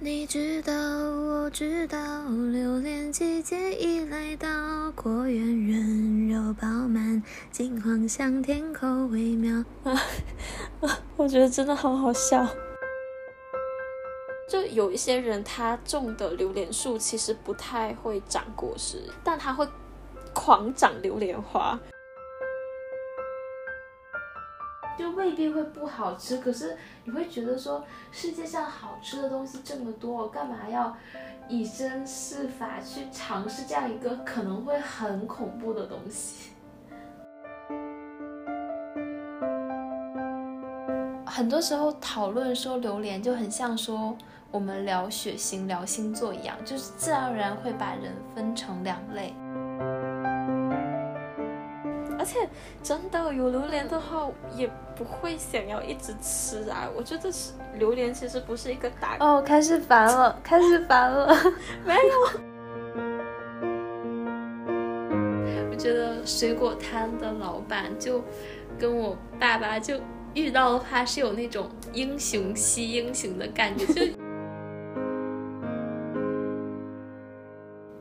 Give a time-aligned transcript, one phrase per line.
[0.00, 1.98] 你知道，我知道，
[2.52, 4.48] 榴莲季节已来到，
[4.92, 9.64] 果园人肉饱满，金黄香甜，口味妙。
[9.82, 9.92] 啊
[10.82, 11.00] 啊！
[11.16, 12.46] 我觉得真的好好笑。
[14.48, 19.66] 就有一些人，他种的榴莲树其实不太会长果实，但他会
[20.32, 21.76] 狂长榴莲花。
[25.18, 30.96] 未必会不好吃，可是你会觉得说世界上好吃的东西这么多，我干嘛要
[31.48, 36.52] 以身试法去尝试这样一个可能会很恐怖的东西？
[41.26, 44.16] 很多时候讨论说榴莲就很像说
[44.52, 49.34] 我们聊血型、聊星座一样，就是自然而然会把人分成两类。
[52.28, 52.46] 而且
[52.82, 56.86] 真的有榴莲的话，也不会想要一直吃啊。
[56.94, 61.34] 我觉得是榴莲其实不是一个打哦，开始烦了， 开始烦了。
[61.86, 62.00] 没有。
[65.72, 68.22] 我觉得水果摊的老板就
[68.78, 69.98] 跟我爸爸就
[70.34, 73.86] 遇到的话是有那种英雄惜英雄的感觉。
[73.86, 74.02] 就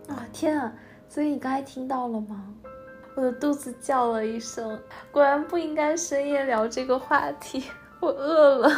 [0.13, 0.73] 啊天啊！
[1.07, 2.53] 所以你刚才听到了吗？
[3.17, 4.79] 我的肚子叫了一声，
[5.11, 7.63] 果然不应该深夜聊这个话题。
[7.99, 8.69] 我饿了。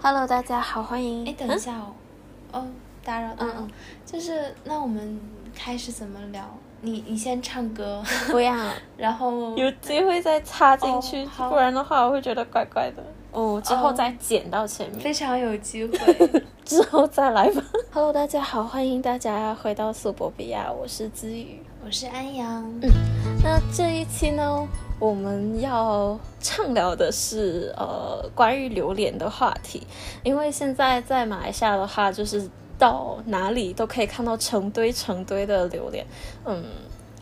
[0.00, 1.28] Hello，大家好，欢迎。
[1.28, 1.92] 哎，等一下哦。
[2.52, 2.66] 哦。
[3.04, 3.70] 打扰，嗯嗯，
[4.06, 5.20] 就是那我们
[5.54, 6.42] 开始怎么聊？
[6.84, 8.54] 你你先唱歌， 不要，
[8.96, 13.02] 然后有机会再插进去，不然的话我会觉得怪怪的。
[13.30, 17.62] 哦，之后再剪到前面，非常有机会， 之后再来吧。
[17.92, 22.62] Hello，大家好，欢迎大家回到苏博比亚，我是子宇，我是安阳。
[22.82, 22.90] 嗯，
[23.42, 29.86] 那这一期呢，我们要畅聊的是呃关于榴莲的话题，
[30.22, 32.50] 因为现在在马来西亚的话，就是。
[32.82, 36.04] 到哪里都可以看到成堆成堆的榴莲，
[36.44, 36.64] 嗯，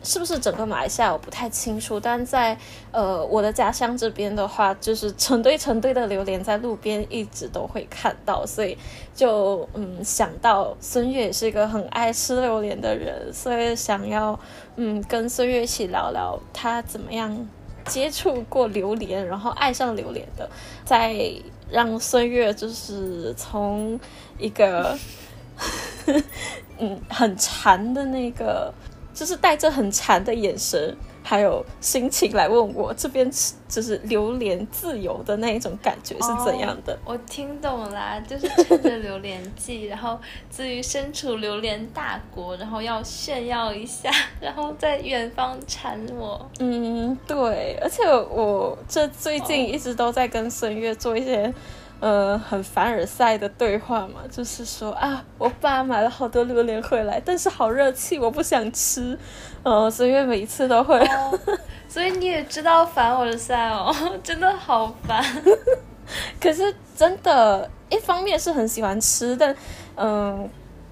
[0.03, 2.57] 是不是整个马来西亚我不太清楚，但在
[2.91, 8.75] 呃我的家乡这边的话，就是成堆成堆的榴莲在路边一直都会看到，所以
[9.13, 14.39] 就嗯想到孙悦也是一个很爱吃榴莲的人，所以想要
[14.77, 17.47] 嗯跟孙悦一起聊聊他怎么样
[17.85, 20.49] 接触过榴莲，然后爱上榴莲的，
[20.83, 21.15] 再
[21.69, 23.99] 让孙悦就是从
[24.39, 24.97] 一个。
[26.79, 28.73] 嗯，很馋的那个，
[29.13, 33.29] 就是带着很馋的眼神，还有心情来问我这边，
[33.69, 36.97] 就是榴莲自由的那一种感觉是怎样的？
[37.05, 40.19] 我听懂啦，就是趁着榴莲季，然后
[40.49, 44.09] 至于身处榴莲大国，然后要炫耀一下，
[44.41, 46.49] 然后在远方馋我。
[46.59, 51.53] 嗯，对，而且我这最近一直都在跟孙悦做一些。
[52.01, 59.17] 呃，很凡尔赛的对话嘛，就是说啊，我爸买了好多榴莲回来，但是好热气，我不想吃，
[59.63, 60.99] 呃，所以每一次都会，
[61.87, 65.23] 所以你也知道凡尔赛哦， 真的好烦，
[66.41, 69.55] 可是真的，一方面是很喜欢吃，但
[69.95, 70.49] 嗯。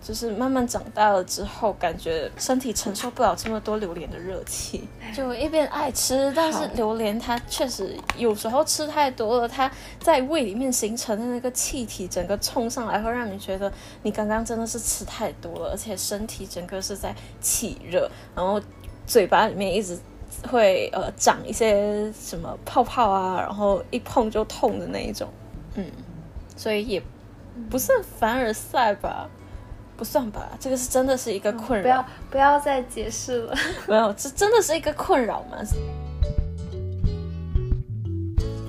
[0.09, 13.71] 就是慢慢长大了之后，感觉身体承受不了这么多榴莲的热气，就一边爱吃，但是榴莲它确实有时候吃太多了，它在胃里面形成的那个气体，整个冲上来会让你觉得
[14.01, 18.59] 你刚刚真的是吃太多了，而且身体整个是在起热，然后
[19.05, 19.95] 嘴巴里面一直
[20.49, 25.29] 会呃长一些什么泡泡啊，然后一碰就痛的那一种，
[25.75, 25.85] 嗯，
[26.55, 26.99] 所以也
[27.69, 29.29] 不算凡尔赛吧。
[29.99, 31.83] 不算吧，这个是真的是一个困扰。
[31.83, 33.53] 不要不要再解释了。
[33.85, 35.57] 没有，这真的是一个困扰吗？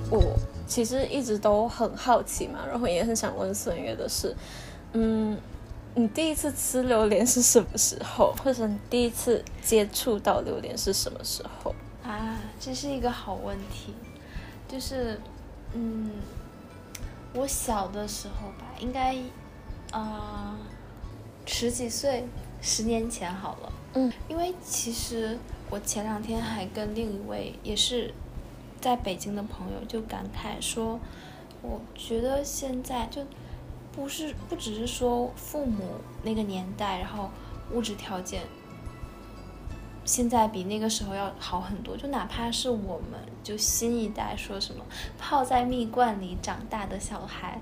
[0.09, 0.21] 我
[0.67, 4.35] 其实一直都很好奇嘛，然后也很想问孙悦的是，
[4.91, 5.37] 嗯，
[5.95, 11.73] 你第一次吃榴莲是什么时候，或者你第一次接触到榴莲是什么时候？
[12.03, 13.93] 啊，这是一个好问题，
[14.67, 15.17] 就是，
[15.73, 16.11] 嗯，
[17.33, 19.15] 我小的时候吧，应该，
[19.93, 20.57] 啊。
[21.53, 22.25] 十几岁，
[22.61, 23.73] 十年前好了。
[23.93, 25.37] 嗯，因为其实
[25.69, 28.13] 我前两天还跟另一位也是
[28.79, 30.97] 在北京的朋友就感慨说，
[31.61, 33.21] 我觉得现在就
[33.91, 35.83] 不是不只是说父母
[36.23, 37.29] 那个年代，然后
[37.73, 38.43] 物质条件
[40.05, 41.97] 现在比那个时候要好很多。
[41.97, 44.83] 就哪怕是我们就新一代说什么
[45.19, 47.61] 泡在蜜罐里长大的小孩，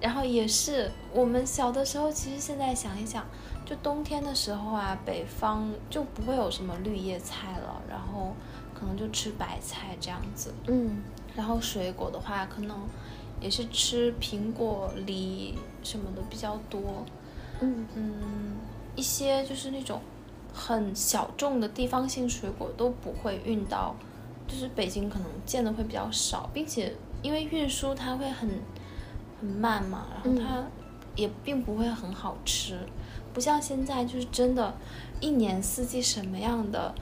[0.00, 3.24] 然后也是我们小的时候，其实现在想一想，
[3.64, 8.34] 就冬天的时候啊，北方就不会有什么绿叶菜了，然后
[8.74, 10.52] 可能就吃白菜这样子。
[10.66, 11.02] 嗯
[11.34, 12.78] 然后水果的话，可能
[13.40, 17.04] 也是吃苹果、梨什么的比较多。
[17.60, 18.56] 嗯嗯，
[18.94, 20.00] 一些就是那种
[20.54, 23.94] 很小众的地方性水果都不会运到，
[24.48, 28.48] 就是北京可能见的会比较少，并且因为运输它会很
[29.40, 30.64] 很慢嘛，然后它
[31.14, 32.78] 也并不会很好吃，
[33.32, 34.74] 不像现在就是真的，
[35.20, 36.94] 一年四季什么样的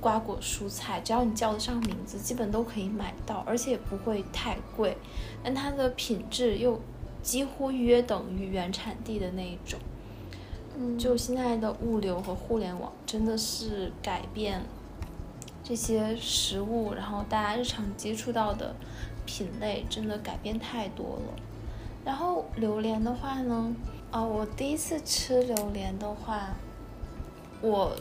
[0.00, 4.96] 瓜果蔬菜，只要你叫得上名字，基本都可以买到，而且也不会太贵，
[5.42, 6.80] 但它的品质又
[7.22, 9.78] 几乎约等于原产地的那一种。
[10.78, 14.62] 嗯，就现在的物流和互联网真的是改变
[15.62, 18.74] 这些食物，然后大家日常接触到的
[19.30, 21.40] 品类真的改变太多了。
[22.04, 23.72] 然后榴莲的话呢，
[24.10, 26.48] 啊、我第一次吃榴莲的话，
[27.60, 27.94] 我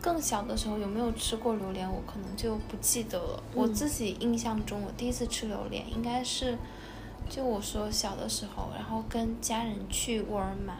[0.00, 3.42] 更小的时候有没有吃过榴莲，我可能就不记得了。
[3.52, 6.56] 我嗯自己印象中，我第一次吃榴莲应该是，
[7.28, 10.76] 就我说小的时候，然后跟家人去沃尔玛，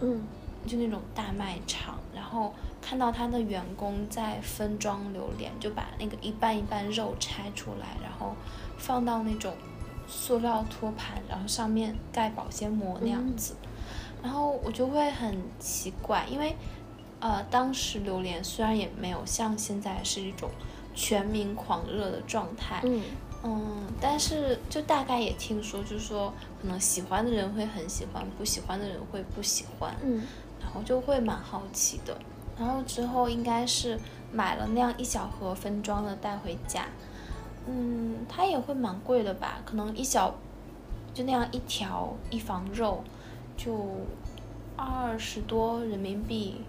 [0.00, 0.22] 嗯
[0.66, 8.34] 就那种大卖场，然后看到他的员工在分装榴莲，就把那个一半一半肉拆出来，然后
[8.78, 9.54] 放到那种
[10.08, 13.54] 塑料托盘，然后上面盖保鲜膜那样子。
[14.22, 16.54] 然后我就会很奇怪，因为
[17.18, 20.48] 呃，当时榴莲虽然也没有像现在是一种
[20.94, 23.02] 全民狂热的状态，嗯
[23.44, 29.92] 嗯，但是就大概也听说，就是说可能喜欢的人会很喜欢，不喜欢的人会不喜欢。
[30.04, 30.24] 嗯然
[30.74, 32.16] 后就会蛮好奇的。
[32.58, 33.98] 然后之后应该是
[34.32, 36.86] 买了那样一小盒分装的带回家，
[37.66, 39.60] 嗯，它也会蛮贵的吧？
[39.64, 40.34] 可能一小
[41.14, 43.02] 就那样一条一房肉
[43.56, 43.72] 就
[44.76, 46.60] 二十多人民币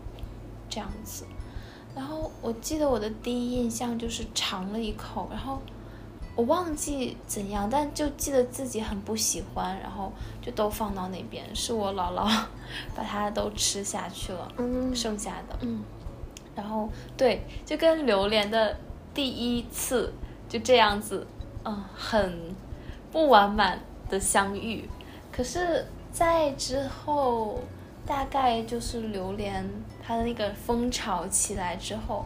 [0.70, 1.26] 这样子。
[1.96, 5.60] 然后我记得我的第一印象就是尝了一口，然后
[6.36, 12.28] 我忘记怎样，但就记得自己很不喜欢，然后就都放到那边，是我姥姥
[12.96, 15.58] 把它都吃下去了，嗯剩下的。
[15.62, 15.84] 嗯
[16.56, 16.88] 然后
[17.18, 18.78] 对，就跟榴莲的
[19.12, 20.14] 第一次
[20.48, 21.26] 就这样子，
[21.66, 22.56] 嗯，很
[23.12, 24.88] 不完满的相遇。
[25.32, 27.60] 可是，在之后，
[28.06, 29.68] 大概就是榴莲
[30.04, 32.24] 它的那个风潮起来之后，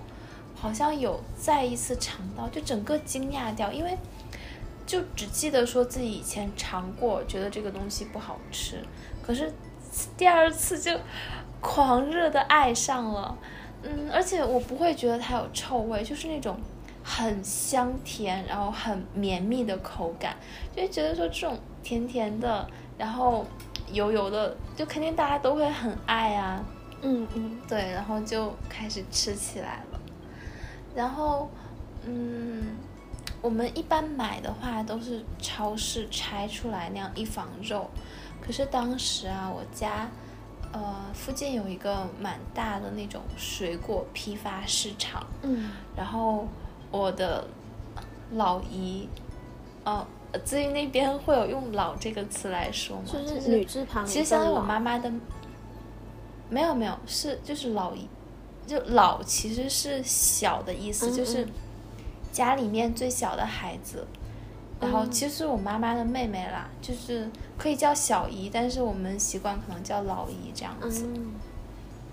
[0.60, 3.98] 好像有再一次尝到，就整个惊讶掉，因为
[4.86, 8.84] 就只记得说自己以前尝过，觉得这个东西不好吃，
[9.22, 9.54] 可是
[10.18, 11.00] 第二次就
[11.62, 13.38] 狂热的爱上了。
[13.84, 16.60] 嗯，而且我不会觉得它有臭味，就是那种
[17.04, 20.36] 很香甜，然后很绵密的口感，
[20.76, 22.68] 就觉得说这种甜甜的，
[22.98, 23.46] 然后
[23.92, 26.66] 油油的，就肯定大家都会很爱啊。
[27.04, 29.87] 嗯嗯对，然后就开始吃起来了。
[30.98, 31.48] 然后，
[32.08, 32.76] 嗯，
[33.40, 37.88] 我们一般买的话都是超市拆出来那样一房肉，
[38.42, 40.10] 可是当时啊，我家
[40.74, 46.48] 呃附近有一个蛮大的那种水果批发市场，嗯然后
[46.90, 47.48] 我的
[48.32, 49.08] 老姨，
[49.84, 50.04] 呃，
[50.44, 53.04] 至于那边会有用“老”这个词来说吗？
[53.06, 55.12] 就是女字旁其实相当于我妈妈的，
[56.50, 58.10] 没有没有，是就是老一，
[58.68, 61.52] 就老其实是小的意思，嗯就是嗯
[62.32, 64.06] 家里面最小的孩子。
[64.80, 65.12] 然后嗯。
[65.12, 71.08] 其实我妈妈的妹妹啦，就是可以叫小姨，但是我们习惯可能叫老姨这样子。
[71.08, 71.34] 嗯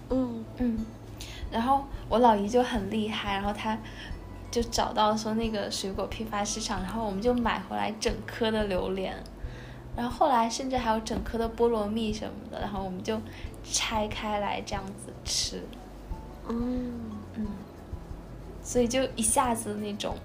[0.09, 0.45] 嗯。
[0.59, 0.87] 嗯，
[1.51, 3.77] 然后我老姨就很厉害，然后她
[4.51, 9.15] 就找到说那个水果批发市场，然后我们就买回来整颗的榴莲，
[9.97, 13.21] 然后后来甚至还有整颗的菠萝蜜什么的，然后我们就
[13.65, 15.63] 拆开来这样子吃，
[16.49, 16.93] 嗯
[17.35, 17.47] 嗯，
[18.63, 20.17] 所以就一下子那种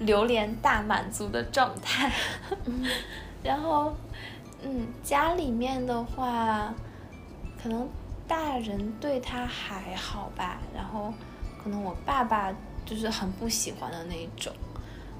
[0.00, 2.12] 榴莲大满足的状态，
[3.42, 3.94] 然后
[4.62, 6.74] 嗯，家里面的话，
[7.62, 7.88] 可能
[8.26, 11.12] 大人对他还好吧，然后
[11.62, 12.52] 可能我爸爸
[12.84, 14.52] 就是很不喜欢的那一种，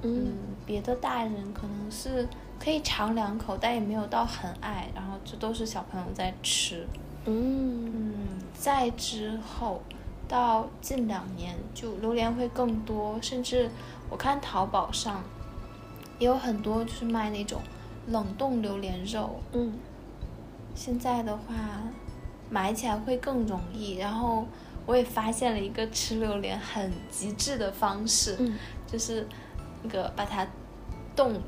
[0.03, 0.27] 嗯。
[0.27, 0.33] 嗯，
[0.67, 2.29] 别的大人可能是
[2.63, 6.87] 可以尝两口，但也没有到很爱，然后这都是小朋友在吃。
[7.25, 7.87] 嗯。
[7.87, 8.15] 嗯，
[8.55, 9.81] 再之后
[10.29, 13.71] 到近两年，就榴莲会更多，甚至
[14.11, 15.25] 我看淘宝上
[16.19, 17.61] 也有很多就是卖那种
[18.09, 19.73] 冷冻榴莲肉，嗯。
[20.75, 21.55] 现在的话
[22.51, 24.47] 买起来会更容易，然后
[24.87, 28.57] 我也发现了一个吃榴莲很极致的方式，嗯。
[28.87, 29.27] 就是
[29.83, 30.47] 那个把它
[31.17, 31.41] 冻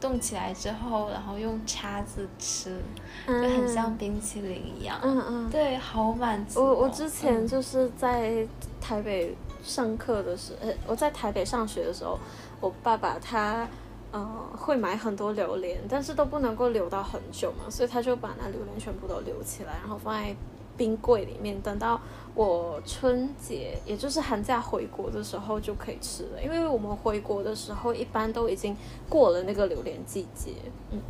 [0.00, 2.80] 冻起来之后，然后用叉子吃，
[3.26, 4.98] 就很像冰淇淋一样。
[5.02, 5.50] 嗯嗯。
[5.50, 8.46] 对，好满足哦、我我之前嗯就是在
[8.80, 12.18] 台北上课的时候，呃，我在台北上学的时候，
[12.60, 13.68] 我爸爸他
[14.12, 20.34] 呃会买很多榴莲，但是都不能够留到很久嘛，所以他就把那榴莲全部都留起来，然后放在
[20.76, 22.00] 冰柜里面，等到
[22.34, 28.76] 我春节，也就是寒假回国的时候就可以吃了，因为我们回国的时候一般都已经
[29.08, 30.52] 过了那个榴莲季节，
[30.90, 31.00] 嗯。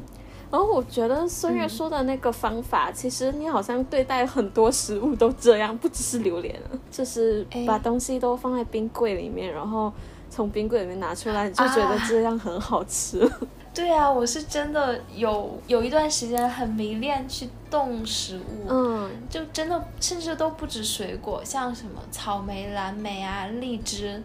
[0.51, 9.93] 然后我觉得孙悦说的那个方法，其实你好像对待很多食物都这样，不只是榴莲啊，就是把东西都放在冰柜里面，然后
[10.31, 13.31] 从冰柜里面拿出来，你就觉得这样很好吃。
[13.75, 19.11] 对啊，我是真的有有一段时间很迷恋去冻食物，嗯。
[19.29, 24.21] 就真的甚至都不止水果，像什么草莓、蓝莓啊、荔枝，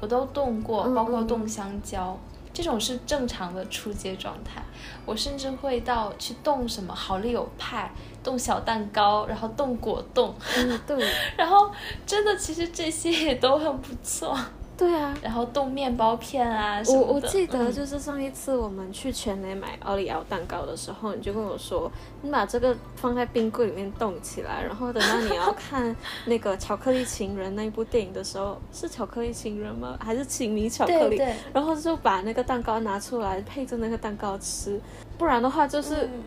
[0.00, 2.18] 我都冻过，嗯包括嗯冻香蕉。
[2.58, 4.60] 这种是正常的出街状态，
[5.06, 7.88] 我甚至会到去冻什么好丽友派、
[8.24, 11.08] 冻小蛋糕，然后冻果冻，嗯，对。
[11.38, 11.70] 然后
[12.04, 14.36] 真的其实这些也都很不错，
[14.78, 15.14] 对啊。
[15.20, 17.14] 然后冻面包片啊什我。
[17.14, 21.90] 我记得嗯就是上一次我们去全联买奥利奥蛋糕的时候，你就跟我说，
[22.22, 25.94] 你把这个放在冰柜里面冻起来，然后等到你要看
[26.26, 29.98] 那个《巧克力情人》那一部电影的时候，是《巧克力情人》吗？
[30.00, 30.98] 还是《情迷巧克力》？
[31.08, 34.80] 对对，然后就把那个蛋糕拿出来配着那个蛋糕吃，
[35.18, 36.22] 不然的话就是嗯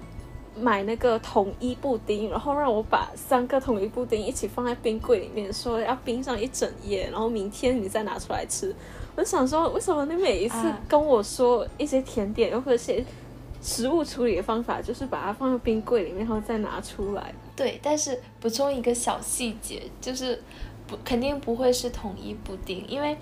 [0.62, 8.74] 买那个统一布丁，然后让我把三个统一布丁一起放在冰柜里面，说要冰上一整夜，然后明天你再拿出来吃。
[9.16, 13.04] 我想说，为什么你每一次跟我说一些甜点又或者是
[13.62, 17.34] 食物处理的方法，就是把它放在冰柜里面，然后再拿出来？
[17.56, 20.42] 对，但是补充一个小细节，就是
[20.88, 23.18] 不肯定不会是统一布丁，因为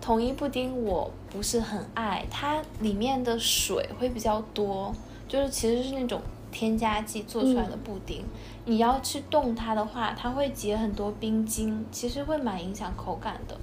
[0.00, 4.94] 统一布丁我不是很爱，它里面的水会比较多，
[5.26, 6.20] 就是其实是那种
[6.52, 8.24] 添加剂做出来的布丁。
[8.66, 13.56] 你要去冻它的话，它会结很多冰晶，其实会蛮影响口感的。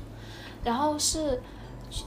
[0.61, 1.41] 然后是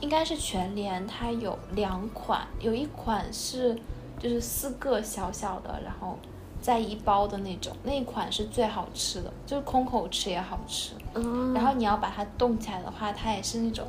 [0.00, 3.74] 应该是全联，它有两款，有一款是
[4.18, 6.18] 就是四个小小的，然后
[6.60, 10.92] 在一包的那种，那一款是最好吃的，就是空口吃也好吃。
[11.14, 13.86] 嗯，然后你要把它冻起来的话，它也是那种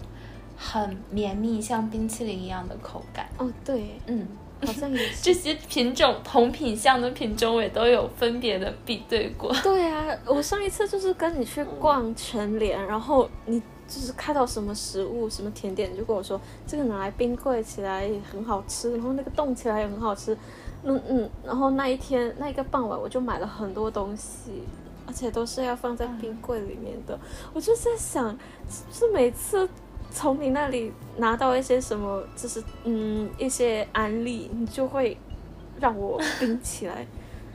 [0.58, 3.28] 很绵密，像冰淇淋一样的口感。
[3.38, 4.28] 哦，对，嗯，
[4.66, 5.24] 好像也是。
[5.24, 9.54] 这些品种同品相的品种我也都有分别的比对过。
[9.64, 20.38] 对啊，我上一次就是跟你去逛全联，然后你就是看到什么食物、什么甜点，就跟我说这个拿来冰柜起来也很好吃，然后那个冻起来也很好吃。
[20.86, 24.64] 嗯嗯，然后那一天那一个傍晚我就买了很多东西，
[25.08, 27.18] 而且都是要放在冰柜里面的。
[27.54, 28.38] 我就在想，
[28.92, 29.68] 是每次
[30.14, 35.18] 从你那里拿到一些什么，就是嗯一些安利，你就会
[35.80, 37.06] 让我冰起来。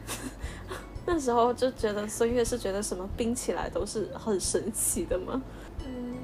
[1.07, 5.41] 那时候就觉得孙悦是觉得什么冰起来都是很神奇的吗？
[5.87, 6.17] 嗯，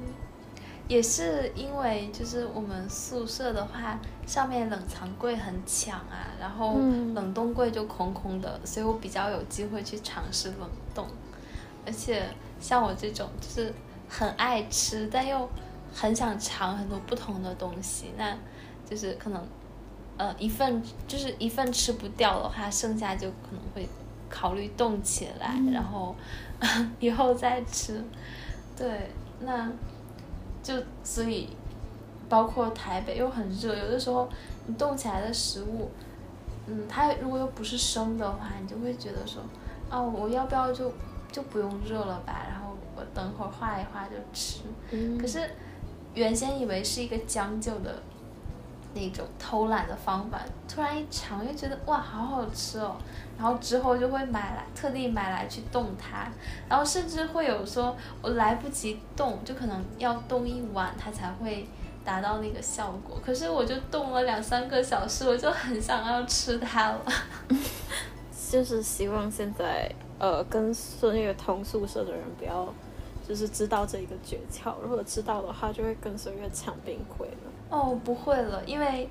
[0.87, 11.07] 也是因为就是我们宿舍的话，上面冷藏柜很抢啊，然后嗯冷冻柜就空空的，所以我比较有机会去尝试冷冻。
[11.87, 12.27] 而且
[12.59, 13.73] 像我这种就是
[14.09, 15.49] 很爱吃，但又
[15.95, 18.37] 很想尝很多不同的东西，那
[18.87, 19.41] 就是可能
[20.17, 23.87] 呃一份就是一份吃不掉的话，剩下就可能会
[24.29, 26.13] 考虑冻起来，然后
[26.99, 28.03] 以后再吃。
[28.77, 29.09] 对，
[29.39, 29.71] 那
[30.61, 31.47] 就所以
[32.27, 34.27] 包括台北又很热，有的时候
[34.67, 35.89] 你冻起来的食物，
[36.67, 39.41] 嗯，它如果又不是生的话，你就会觉得说，
[39.89, 40.91] 啊，我要不要就
[41.31, 42.45] 就不用热了吧？
[42.49, 44.59] 然后我等会儿化一化就吃。
[44.91, 45.49] 嗯可是
[46.15, 48.01] 原先以为是一个将就的
[48.93, 52.95] 那种偷懒的方法，突然一尝又觉得哇，好好吃哦。
[53.37, 56.25] 然后之后就会买来，特地买来去冻它，
[56.69, 61.67] 然后甚至会有说我来不及冻，就可能要冻一晚它才会
[62.05, 63.19] 达到那个效果。
[63.25, 67.01] 可是我就冻了两三个小时，我就很想要吃它了。
[68.49, 72.73] 就是希望现在呃跟孙悦同宿舍的人不要
[73.27, 77.51] 就是知道这一个诀窍，如果知道的话，就会跟孙越抢冰柜了。
[77.69, 79.09] 哦，不会了，因为，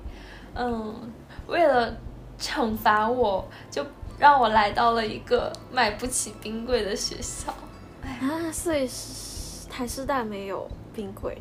[0.53, 1.11] 嗯，
[1.47, 1.93] 为了
[2.39, 3.85] 惩罚我，就
[4.17, 7.53] 让我来到了一个买不起冰柜的学校。
[8.01, 11.37] 啊，所以是台师大没有冰柜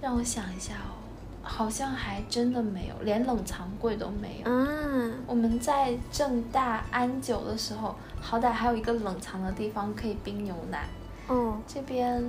[0.00, 0.98] 让我想一下哦，
[1.42, 4.50] 好像还真的没有，连冷藏柜都没有。
[4.50, 5.12] 嗯？
[5.28, 10.88] 我们在正大安久的时候，好歹还有一个冷藏的地方可以冰牛奶。
[11.28, 12.22] 哦，这边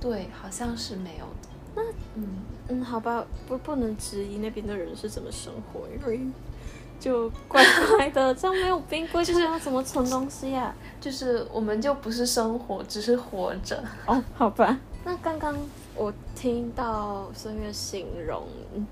[0.00, 1.48] 对，好像是没有的。
[1.74, 1.82] 那
[2.14, 2.28] 嗯，
[2.68, 6.20] 嗯，好吧，不不能质疑那边的人是怎么生活，因为
[7.00, 7.64] 就怪
[7.96, 13.82] 怪的，这样没有冰柜， 就是要怎么存东西呀、就是我们就不是生活，只是活着。
[14.06, 14.78] 哦，好吧。
[15.04, 15.56] 那刚刚
[15.94, 18.44] 我听到孙悦形容，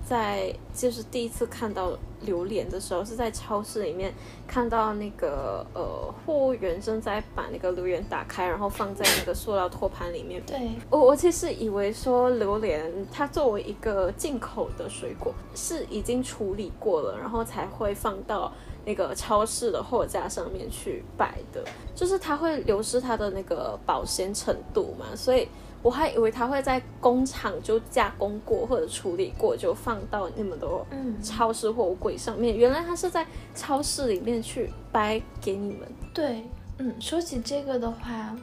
[0.07, 4.13] 在就是第一次看到榴莲的时候，是在超市里面
[4.47, 10.41] 看到那个呃货务员正在把那个榴莲打开，然后放在那个塑料托盘里面。
[10.45, 18.53] 对，我我其实以为说榴莲它作为一个进口的水果，是已经处理过了，然后才会放到
[18.85, 21.63] 那个超市的货架上面去摆的，
[21.95, 25.47] 就是它会流失它的那个保鲜程度嘛，所以
[25.81, 32.55] 我还以为它会在工厂就加工过或者处理过，就放到你们的嗯，超市货柜上面。
[32.55, 35.87] 原来它是在超市里面去掰给你们。
[36.13, 36.45] 对，
[36.77, 38.35] 嗯，说起这个的话，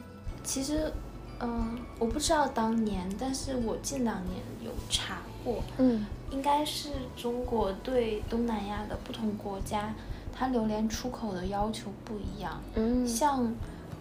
[0.43, 0.91] 其实，
[1.39, 9.93] 嗯、我不知道当年，但是我近两年有查过，嗯应该是中国对东南亚的不同国家，
[10.31, 12.61] 它榴莲出口的要求不一样。
[12.75, 13.51] 嗯像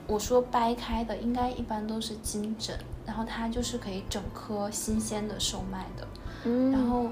[0.07, 2.77] 我说掰开的，应该一般都是金枕，
[3.09, 6.07] 然后它就是可以整颗新鲜的售卖的。
[6.45, 7.07] 嗯，然后，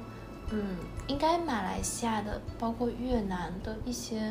[0.50, 0.76] 嗯，
[1.06, 4.30] 应该马来西亚的，包括越南的一些，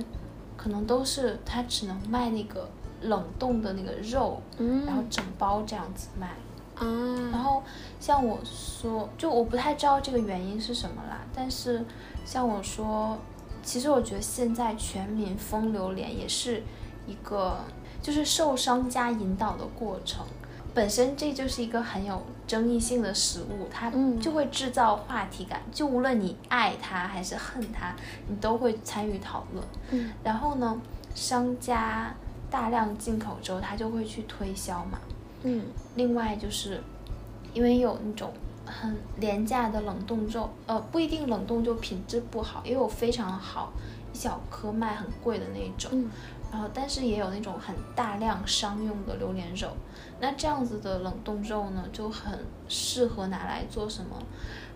[0.56, 2.70] 可能都是它只能卖那个
[3.02, 6.30] 冷冻的那个肉，嗯，然后整包这样子卖。
[6.78, 7.64] 然啊，后
[8.00, 11.84] 像我说，就我不太知道这个原因是什么啦，但是
[12.24, 13.18] 像我说，
[13.64, 16.62] 其实我觉得现在全民封榴莲也是
[17.08, 17.58] 一个
[18.02, 20.24] 就是受商家引导的过程。
[20.76, 25.62] 本身这就是一个很有争议性的食物，它嗯就会制造话题感。
[25.72, 27.96] 就无论你爱它还是恨它，
[28.28, 29.66] 你都会参与讨论。
[29.92, 30.82] 嗯然后呢，
[31.16, 32.14] 商家
[32.52, 35.00] 大量进口之后，它就会去推销嘛。
[35.44, 35.64] 嗯
[35.96, 36.84] 另外就是，
[37.54, 38.34] 因为有那种
[38.66, 43.72] 很廉价的冷冻肉，呃，不一定冷冻就品质不好，也有非常好，
[44.12, 45.90] 一小颗卖很贵的那种。
[45.94, 46.12] 嗯
[46.56, 49.76] 然后，但是也有那种很大量商用的榴莲肉。
[50.22, 54.16] 那这样子的冷冻肉呢，就很适合拿来做什么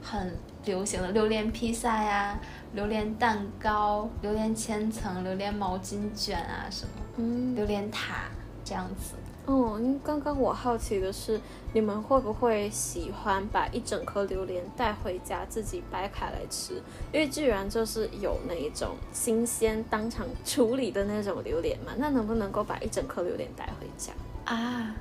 [0.04, 2.38] 很流行的榴莲披萨呀、
[2.74, 8.26] 榴莲蛋糕、榴莲千层、榴莲毛巾卷啊什么嗯榴莲塔
[8.66, 9.14] 这样子。
[9.46, 11.42] 哦，因为刚刚我好奇的是，
[11.74, 16.76] 你们会不会喜欢把一整颗榴莲带回家自己掰开来吃？
[17.12, 24.14] 因为居然就是有那一种新鲜当场处理的那种榴莲嘛，那能不能够把一整颗榴莲带回家？
[24.46, 24.96] 啊，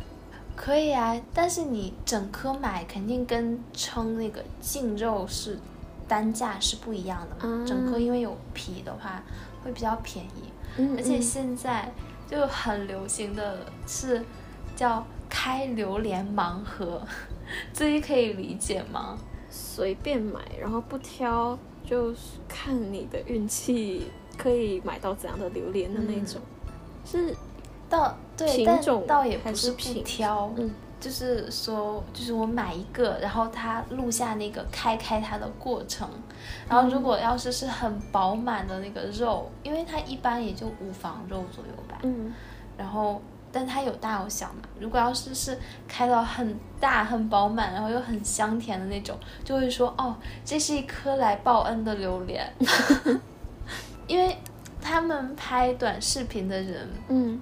[0.57, 5.59] 可以啊，但是你整颗买肯定跟称那个净肉是
[6.07, 7.63] 单价是不一样的嘛。
[7.63, 9.23] 啊整颗因为有皮的话
[9.63, 11.93] 会比较便宜，嗯而且现在
[12.31, 14.23] 就很流行的是
[14.77, 17.01] 叫开榴莲盲盒，
[17.73, 19.19] 自己可以理解吗？
[19.51, 26.41] 随便买，然后不挑，就是看你的运气可以买到怎样的榴莲的那种。
[27.05, 27.35] 是
[27.89, 36.09] 倒对，但品种倒也不是不挑，嗯就是说，就是我买一个，然后他录下那个开开它的过程，
[36.69, 42.33] 然后如果要是是很饱满的那个肉，因为它一般也就五房肉左右吧，嗯。
[42.77, 52.53] 然后但它有大有小嘛，如果要是是开到很大很饱满，然后又很香甜的那种，就会说哦，这是一颗来报恩的榴莲，
[54.07, 54.37] 因为
[54.81, 56.89] 他们拍短视频的人。
[57.09, 57.41] 嗯。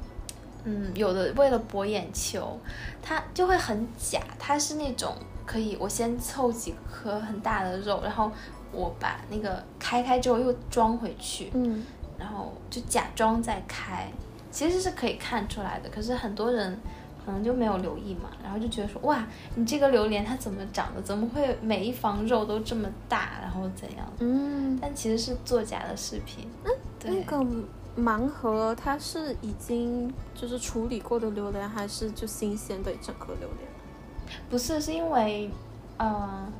[0.68, 2.58] 嗯，有的为了博眼球，
[3.00, 4.20] 他就会很假。
[4.36, 5.14] 他是那种
[5.46, 8.32] 可以，我先凑几颗很大的肉，然后
[8.72, 11.84] 我把那个开开之后又装回去，嗯。
[12.18, 14.10] 然后就假装再开，
[14.56, 15.90] 其实是可以看出来的。
[15.90, 16.78] 可是很多人
[17.22, 19.22] 可能就没有留意嘛，然后就觉得说，哇，
[19.54, 21.02] 你这个榴莲它怎么长的？
[21.02, 23.32] 怎么会每一房肉都这么大？
[23.42, 24.10] 然后怎样？
[24.20, 26.48] 嗯，但其实是作假的视频。
[26.98, 27.44] 对那个
[27.98, 33.68] 盲盒它是已经就是处理过的榴莲，还是就新鲜的一整颗榴莲？
[34.48, 35.50] 不是，是因为，
[35.98, 36.50] 呃，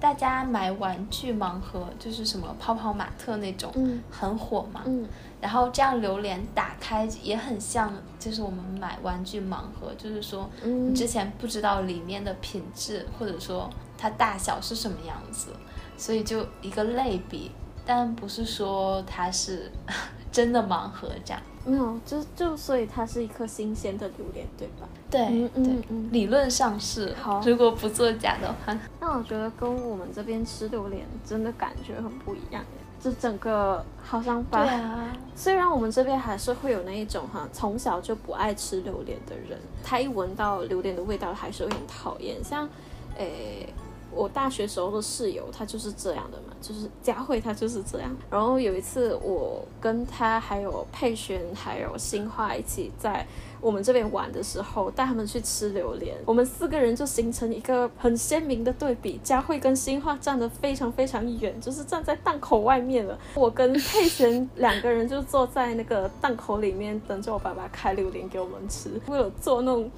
[0.00, 4.82] 大家买玩具盲盒，就是什么泡泡玛特那种，嗯很火嘛。
[4.86, 5.06] 嗯
[5.40, 15.50] 然后这样榴莲打开也很像，就是我们买玩具盲盒，就是说嗯你之前不知道里面的品质，或者说它大小是什么样子，
[15.96, 17.52] 所以就一个类比，
[17.86, 19.70] 但不是说它是
[20.32, 21.40] 真的盲盒这样。
[21.68, 24.88] 没有，就就所以它是一颗新鲜的榴莲，对吧？
[25.10, 28.78] 对、嗯嗯，嗯理论上是，好如果不作假的话。
[29.00, 32.84] 那我觉得跟我们这边吃榴莲真的感觉很不一样耶。
[33.00, 42.42] 这整个好像把，对啊， 虽然我们这边还是会有那一种哈，从小就不爱吃榴莲的人，他一闻到榴莲的味道还是会很讨厌。
[42.42, 42.68] 像
[43.16, 43.72] 诶。
[44.18, 48.10] 我大学时候的室友，他就是这样的嘛，就是佳慧，他就是这样。
[48.28, 53.24] 然后有一次，我跟他还有佩璇还有新化一起在
[53.60, 59.20] 我们这边玩的时候，带他们去吃榴莲，我们四个人就形成一个很鲜明的对比。
[59.22, 63.16] 佳慧跟新化站得非常非常远，就是站在档口外面了。
[63.36, 68.90] 我跟佩璇两个人就坐在那个档口里面，等着我爸爸开榴莲给我们吃。
[69.06, 69.88] 为了做那种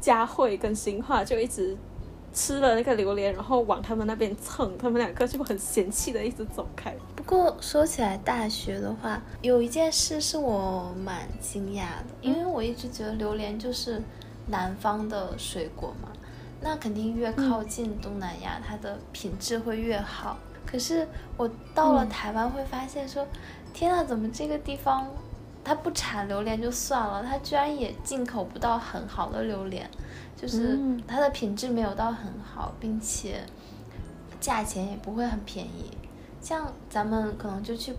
[0.00, 1.76] 佳慧跟新化，就一直。
[2.36, 6.94] 吃了那个榴莲，然后往他们那边蹭，他们两个就很嫌弃的一直走开。
[7.16, 14.02] 不过说起来大学的话，有一件事是我蛮惊讶的，因为我一直觉得榴莲就是
[14.48, 16.10] 南方的水果嘛，
[16.60, 20.36] 那肯定越靠近东南亚，它的品质会越好。
[20.66, 23.26] 可是我到了台湾会发现说，
[23.72, 25.06] 天啊，怎么这个地方
[25.66, 29.90] 它不产榴莲就算了，它居然也进口不到很好的榴莲。
[30.40, 33.42] 就是它的品质没有到很好，并且
[34.38, 35.90] 价钱也不会很便宜。
[36.40, 37.92] 像咱们可能就去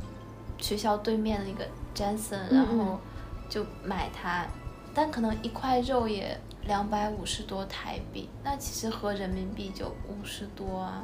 [0.58, 2.98] 学校对面那个 Jensen，然后
[3.50, 4.46] 就买它，
[4.94, 11.04] 但可能一块肉也两百五十多台币，那其实合人民币就五十多啊。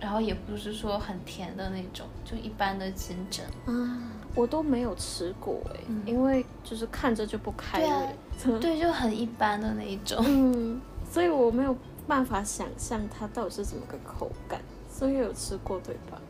[0.00, 4.00] 然后也不是说很甜的那种，就一般的金针啊，
[4.34, 16.20] 我都没有吃过哎，因为就是看着就不开胃， 对，就很一般的那一种，嗯，所以我没有办法想象它到底是怎么个口感，所以有吃过对吧？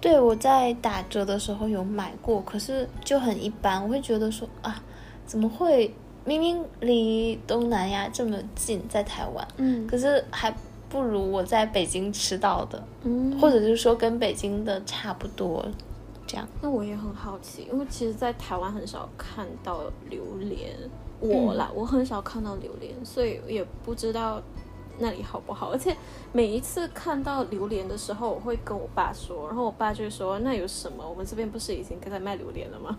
[0.00, 4.82] 对，我在打折的时候有买过，可是就很一般，我会觉得说啊，
[5.26, 5.94] 怎么会
[6.24, 10.54] 明明离东南亚这么近，在台湾，嗯，可是还。
[10.90, 15.64] 不如我在北京吃到的，嗯，或者是说跟北京的差不多，
[16.30, 16.46] 这样。
[16.62, 20.76] 那我也很好奇，因为其实，在台湾很少看到榴莲，
[21.18, 24.40] 我啦，我很少看到榴莲，所以也不知道。
[25.00, 25.70] 那里好不好？
[25.72, 25.96] 而且
[26.32, 31.08] 每一次看到榴莲的时候，我会跟我爸说，然后我爸就说：“那有什么？
[31.08, 32.96] 我们这边不是已经在卖榴莲了吗？”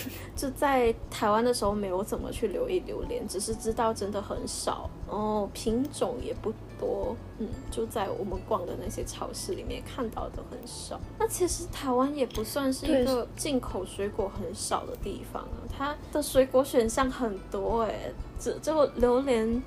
[0.36, 7.16] 就在台湾的时候没有怎么去留意榴莲，只是知道真的很少，然后品种也不多。
[7.38, 10.98] 嗯，就在我们逛的那些超市里面看到的很少。
[11.18, 19.62] 那其实台湾也不算是一个进口水果很少的地方啊，它的水果选项很多诶，这就榴莲。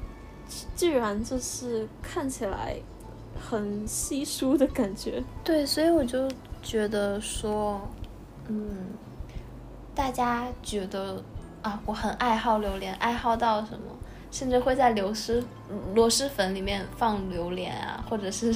[0.75, 2.75] 居然就是看起来
[3.39, 5.23] 很稀疏的感觉。
[5.43, 6.29] 对，所以我就
[6.61, 7.79] 觉得说，
[8.47, 8.87] 嗯，
[9.93, 11.23] 大家觉得
[11.61, 13.85] 啊，我很爱好榴莲，爱好到什么，
[14.31, 15.43] 甚至会在流失
[15.93, 18.53] 螺蛳粉里面放榴莲啊，或者是，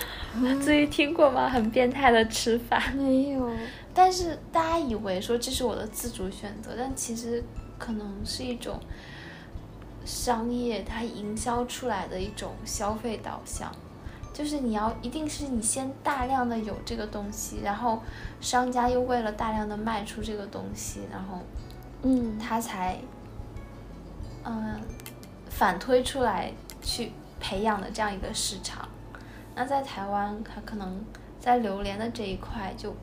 [0.62, 1.48] 至于听过吗？
[1.48, 2.82] 很变态的吃法。
[2.94, 3.50] 没有。
[3.94, 7.42] 但是大家以为说这是我的自主选择，但其实
[7.78, 8.80] 可能是一种。
[10.06, 13.70] 商业它营销出来的一种消费导向，
[14.32, 18.00] 就是你要一定是你先大量的有这个东西，然后
[18.40, 21.40] 商家又为了大量的卖出这个东西，然后，
[22.02, 22.98] 嗯，他才，
[24.44, 24.80] 嗯，
[25.50, 28.88] 反推出来去培养的这样一个市场。
[29.56, 31.02] 那在台湾，它可能
[31.40, 32.94] 在榴莲的这一块就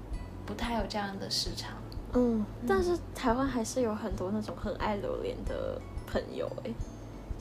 [0.45, 1.71] 不太有这样的市场。
[2.13, 6.73] 嗯，但是台湾还是有很多那种很爱榴莲的朋友诶。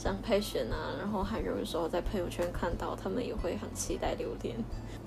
[0.03, 4.57] 像佩璇啊，然后还有时候在朋友圈看到他们也会很期待榴莲，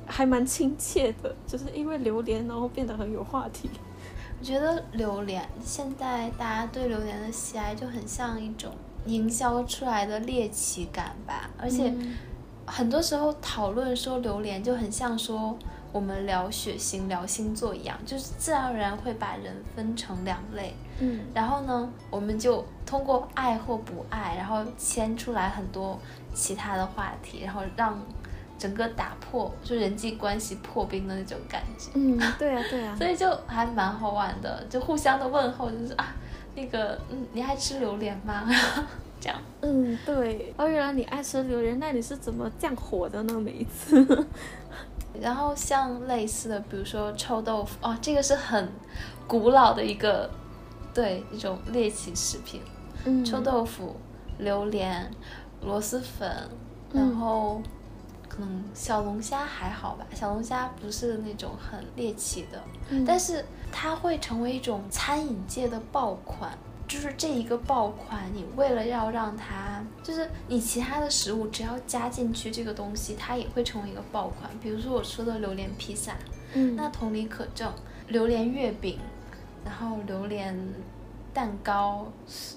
[0.08, 3.70] 还蛮亲切的，就是因为榴莲然后变得很有话题。
[4.40, 8.72] 我觉得榴莲现在大家对榴莲的喜爱就很像一种
[9.06, 11.94] 营销出来的猎奇感吧，而且
[12.66, 15.58] 很多时候讨论说榴莲就很像说。
[15.96, 20.76] 我们聊血型、聊星座一样，就是自然而然会把人分成两类。
[21.00, 25.98] 嗯，然后呢，我们就通过爱或不爱，然后牵出来很多
[26.34, 27.98] 其他的话题，然后让
[28.60, 31.92] 整个打破就人际关系破冰的那种感觉。
[31.94, 32.94] 嗯，对啊，对啊。
[33.00, 36.14] 所以就还蛮好玩的，就互相的问候，就是啊，
[36.56, 38.44] 那个，嗯，你爱吃榴莲吗？
[39.22, 39.38] 这样。
[39.62, 40.54] 嗯，对。
[40.58, 43.40] 哦，原来你爱吃榴莲，那你是怎么这样火的呢？
[43.40, 44.28] 每一次。
[45.22, 48.70] 然后像类似的，比如说臭豆腐哦，这个是很
[49.28, 50.30] 古老的一个，
[50.94, 52.62] 对一种猎奇食品。
[53.06, 53.96] 嗯，臭豆腐、
[54.40, 55.12] 榴莲、
[55.62, 56.50] 螺蛳粉，
[56.92, 57.62] 然后
[58.28, 62.60] 可能小龙虾还好吧，小龙虾不是那种很猎奇的，
[63.06, 66.58] 但是它会成为一种餐饮界的爆款。
[66.88, 74.50] 就是这一个爆款，你为了要让它，就是你其他的食物只要加进去这个东西，它也会成为一个爆款。
[74.62, 76.16] 比如说我说的榴莲披萨，
[76.54, 77.72] 嗯，那同理可证，
[78.10, 79.00] 榴莲月饼，
[79.64, 80.56] 然后榴莲
[81.34, 82.08] 蛋糕，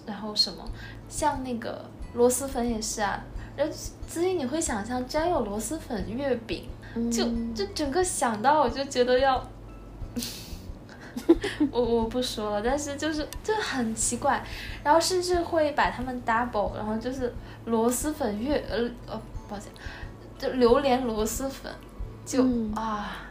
[0.04, 0.62] 然后什么，
[1.08, 3.24] 像那个螺蛳粉也是啊，
[3.56, 3.72] 然后
[4.06, 6.68] 所以你会想象，只要有螺蛳粉月饼，
[7.10, 9.42] 就嗯就整个想到我就觉得要，
[11.70, 14.42] 我我不说了，但是就是就很奇怪，
[14.82, 17.32] 然后甚至会把它们 double，然后就是
[17.66, 19.70] 螺蛳粉越呃呃，抱歉，
[20.38, 21.72] 就榴莲螺蛳粉，
[22.24, 23.26] 就、嗯啊，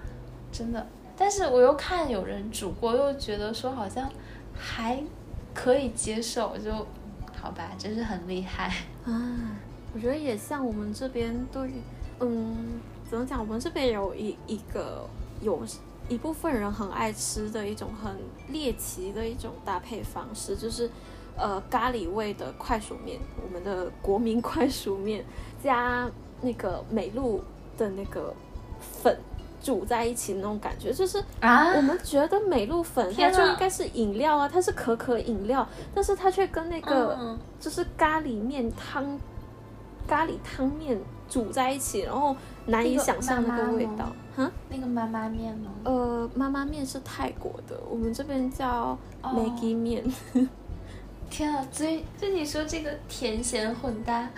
[0.51, 4.09] 真的，但是我又看有人煮过，又觉得说好像
[4.57, 5.01] 还
[5.53, 6.71] 可以接受，就
[7.39, 8.73] 好吧，真是很厉害。
[9.05, 9.11] 啊，
[9.93, 11.71] 我觉得也像我们这边对，
[12.19, 13.39] 嗯，怎么讲？
[13.39, 15.07] 我们这边有一一个
[15.41, 15.63] 有
[16.09, 18.15] 一部分人很爱吃的一种很
[18.49, 20.89] 猎奇的一种搭配方式，就是
[21.37, 25.25] 呃咖喱味的快熟面，我们的国民快熟面
[25.63, 26.09] 加
[26.41, 27.43] 那个美露
[27.77, 28.33] 的那个
[28.79, 29.17] 粉。
[29.59, 39.19] 煮在一起那种感觉，就是啊我们觉得美露粉它就应该是饮料啊，它是可可饮料，但是它却跟那个、嗯就是咖喱面汤、
[40.07, 42.35] 咖喱汤面煮在一起，然后
[42.67, 44.15] 难以想象那个味道吗。
[44.37, 45.71] 哈，那个妈妈面吗？
[45.83, 50.03] 呃，妈妈面是泰国的，我们这边叫哦 Maggi 面。
[51.27, 54.29] 天啊，所以就你说这个甜咸混搭，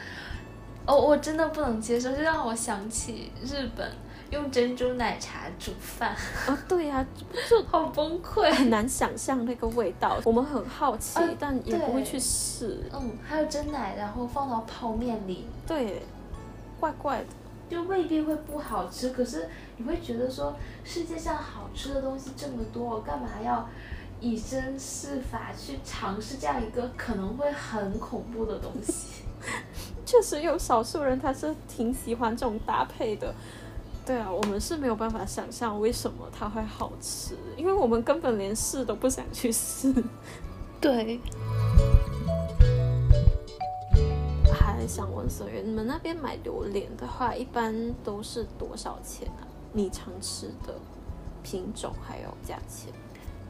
[0.85, 3.91] 哦，我真的不能接受，就让我想起日本
[4.31, 6.15] 用珍珠奶茶煮饭，
[6.47, 7.05] 啊，对呀、
[7.49, 8.49] 就 好崩溃。
[8.53, 10.17] 很难想象那个味道。
[10.23, 12.89] 我们很好奇，呃但也不会去试。
[12.93, 16.01] 嗯，还有真奶，然后放到泡面里，对，
[16.79, 17.25] 怪怪的。
[17.69, 23.69] 就未必会不好吃，可是你会觉得说世界上好吃的东西这么多，我干嘛要
[24.19, 29.23] 以身试法去尝试这样一个可能会很恐怖的东西？
[30.05, 33.33] 确实有少数人他是挺喜欢这种搭配的。
[34.05, 39.93] 对啊，我们是没有办法想象为什么它会好吃，因为我们根本连试都不想去试。
[40.81, 41.19] 对，
[41.77, 41.98] 还
[44.89, 49.45] 想问所源，你们那边买榴莲的话，一般都是多少钱啊？
[49.71, 50.73] 你常吃的
[51.43, 52.91] 品种还有价钱？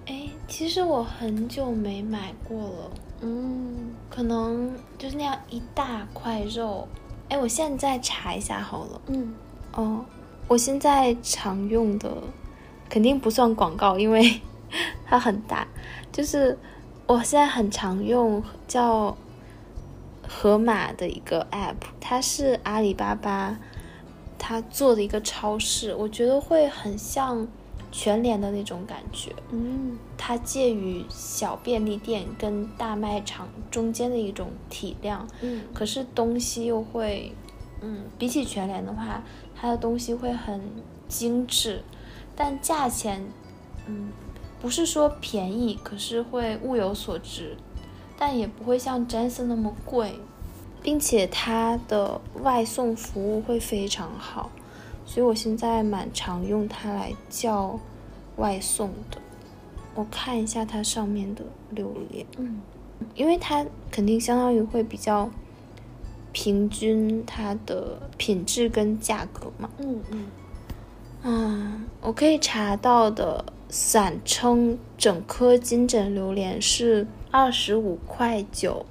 [0.06, 6.88] 哎，其实我很久没买过了，嗯，可能就是那样一大块肉。
[7.30, 9.02] 哎，我现在查一下好了。
[9.08, 9.34] 嗯
[9.74, 10.04] 哦，
[10.48, 12.12] 我现在常用的
[12.90, 14.42] 肯定不算广告，因为
[15.08, 15.66] 它很大。
[16.12, 16.58] 就是
[17.06, 19.16] 我现在很常用叫
[20.30, 23.58] 盒马的一个 app，它是阿里巴巴
[24.38, 27.48] 它做的一个超市，我觉得会很像
[27.92, 29.34] 全联的那种感觉。
[29.52, 37.34] 嗯它介于小便利店跟大卖场中间的一种体量，嗯可是东西又会，
[37.82, 39.24] 嗯，比起全联的话，
[39.56, 40.62] 它的东西会很
[41.08, 41.82] 精致，
[42.36, 43.26] 但价钱，
[43.88, 44.12] 嗯，
[44.62, 47.58] 不是说便宜，可是会物有所值，
[48.20, 50.20] 但也不会像 Jensen 那么贵，
[50.84, 54.52] 并且它的外送服务会非常好，
[55.06, 57.80] 所以我现在蛮常用它来叫
[58.36, 59.18] 外送的。
[59.96, 62.26] 我看一下它上面的榴莲。
[62.38, 62.62] 嗯
[63.16, 65.30] 因为它肯定相当于会比较
[66.34, 69.70] 平均它的品质跟价格嘛。
[69.78, 70.28] 嗯嗯
[71.24, 78.86] 啊，我可以查到的散称整颗金枕榴莲是二十五块九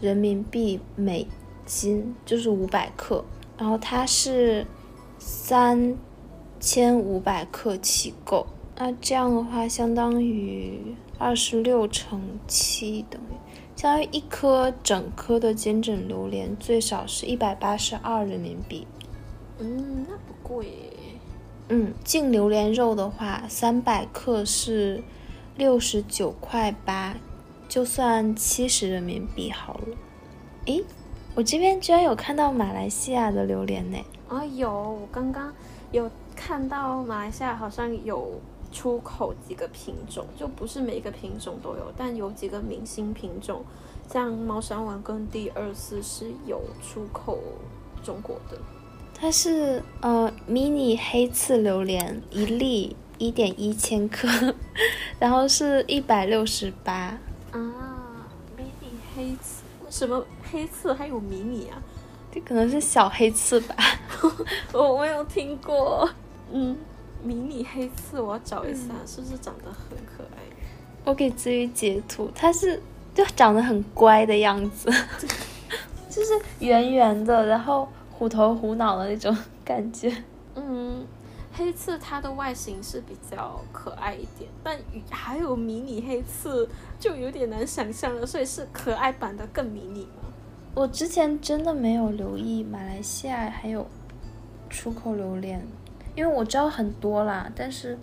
[0.00, 1.26] 人民币每
[1.64, 3.24] 斤，就是五百克，
[3.56, 4.66] 然后它是
[5.18, 5.96] 三
[6.60, 8.46] 千五百克起购。
[8.76, 13.34] 那这样的话，相当于二十六乘七等于。
[13.74, 18.86] 相当于一颗整颗的金枕榴莲最少是一百八十二人民币。
[19.58, 20.66] 嗯，那不贵。
[21.68, 25.02] 嗯，净榴莲肉的话，三百克是
[25.56, 27.16] 六十九块八，
[27.68, 29.96] 就算七十人民币好了。
[30.64, 30.82] 诶，
[31.34, 33.98] 我这边居然有看到马来西亚的榴莲呢。
[34.28, 35.52] 啊，有，我刚刚
[35.92, 38.40] 有看到马来西亚好像有
[38.72, 43.62] 出口几个品种，就不是每一个品种都有，但有几个明星品种，
[44.10, 47.38] 像猫山王跟第二次是有出口
[48.02, 48.58] 中国的。
[49.14, 54.54] 它是呃迷你黑刺榴莲，一粒一点一千克，
[55.18, 57.18] 然后是一百六十八。
[57.52, 61.82] 啊，迷你黑刺，什么黑刺还有迷你啊？
[62.32, 63.74] 这可能是小黑刺吧。
[64.72, 66.08] 我没有听过。
[66.52, 66.76] 嗯，
[67.22, 70.42] 迷你黑刺，我要找一下，是不是长得很可爱？
[71.04, 72.80] 我给子宇截图，它是
[73.14, 74.90] 就长得很乖的样子，
[76.10, 79.34] 就是圆圆的，然后虎头虎脑的那种
[79.64, 80.14] 感觉。
[80.54, 81.06] 嗯，
[81.58, 84.78] 黑刺它的外形是比较可爱一点，但
[85.10, 86.68] 还有迷你黑刺
[87.00, 90.32] 就有点难想象了，所以是可爱版的更迷你吗？
[90.74, 93.84] 我之前真的没有留意马来西亚还有
[94.70, 95.66] 出口榴莲，
[96.14, 97.98] 因为我知道很多啦，但是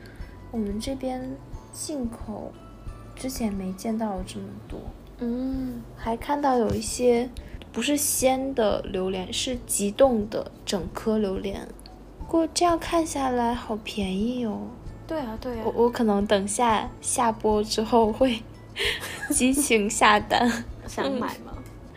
[0.51, 1.37] 我们这边
[1.71, 2.51] 进口
[3.15, 4.77] 之前没见到有这么多。
[5.19, 7.29] 嗯，还看到有一些
[7.71, 11.65] 不是鲜的榴莲，是急冻的整颗榴莲。
[12.53, 14.61] 这样看下来好便宜哦。
[15.05, 18.41] 对啊，对啊我，我可能等下下播之后会
[19.29, 20.49] 激情下单。
[20.87, 21.53] 想买吗？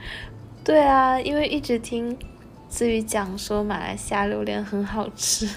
[0.62, 2.18] 对啊，因为一直听
[2.68, 5.48] 子宇讲说马来西亚榴莲很好吃，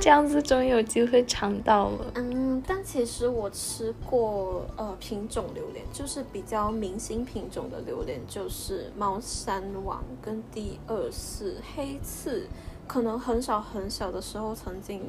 [0.00, 2.06] 这样子终于有机会尝到了。
[2.14, 12.46] 嗯，但其实我吃过呃品种榴莲，就是比较明星品种的榴莲，就是猫山王跟第二是黑刺，
[12.86, 15.02] 可能很少很小的时候曾经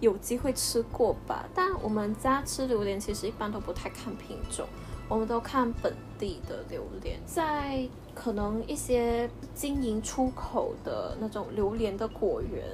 [0.00, 1.46] 有机会吃过吧。
[1.54, 4.66] 但我们家吃榴莲其实一般都不太看品种，
[5.08, 12.64] 我们都看本地的榴莲，在可能一些经营出口的那种榴莲的果园，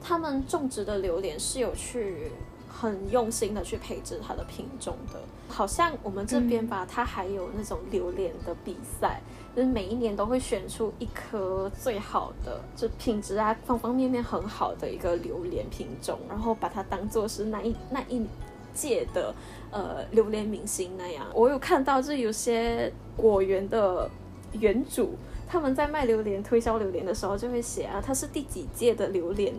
[0.00, 2.32] 他们种植的榴莲是有去
[2.68, 5.20] 很用心的去配置它的品种的。
[5.48, 9.20] 好像我们这边吧，它还有那种榴莲的比赛，
[9.54, 18.26] 就是每一年都会选出一颗最好的，就品质啊方方面面很好的一个榴莲品种，然后把它当做是那一那一
[18.72, 19.34] 届的
[19.70, 21.26] 呃榴莲明星那样。
[21.34, 24.08] 我有看到，就有些果园的
[24.52, 25.14] 园主。
[25.48, 29.52] 他们在卖榴莲、推销榴莲的时候，就会写啊，他是第几届的榴莲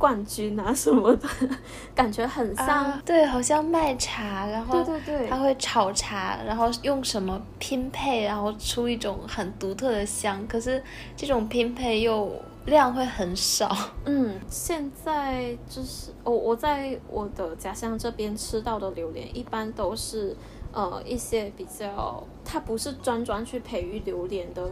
[0.00, 1.28] 冠军啊什么的，
[1.94, 2.66] 感觉很像。
[2.66, 10.44] 啊，对，好像卖茶，然后对对对他会炒茶，然后用什么拼配，然后出一种很独特的香。
[10.48, 10.82] 可是
[11.14, 12.32] 这种拼配又
[12.64, 13.70] 量会很少。
[14.06, 20.34] 嗯，现在就是我我在我的家乡这边吃到的榴莲，一般都是
[20.72, 24.62] 呃一些比较，它不是专专去培育榴莲的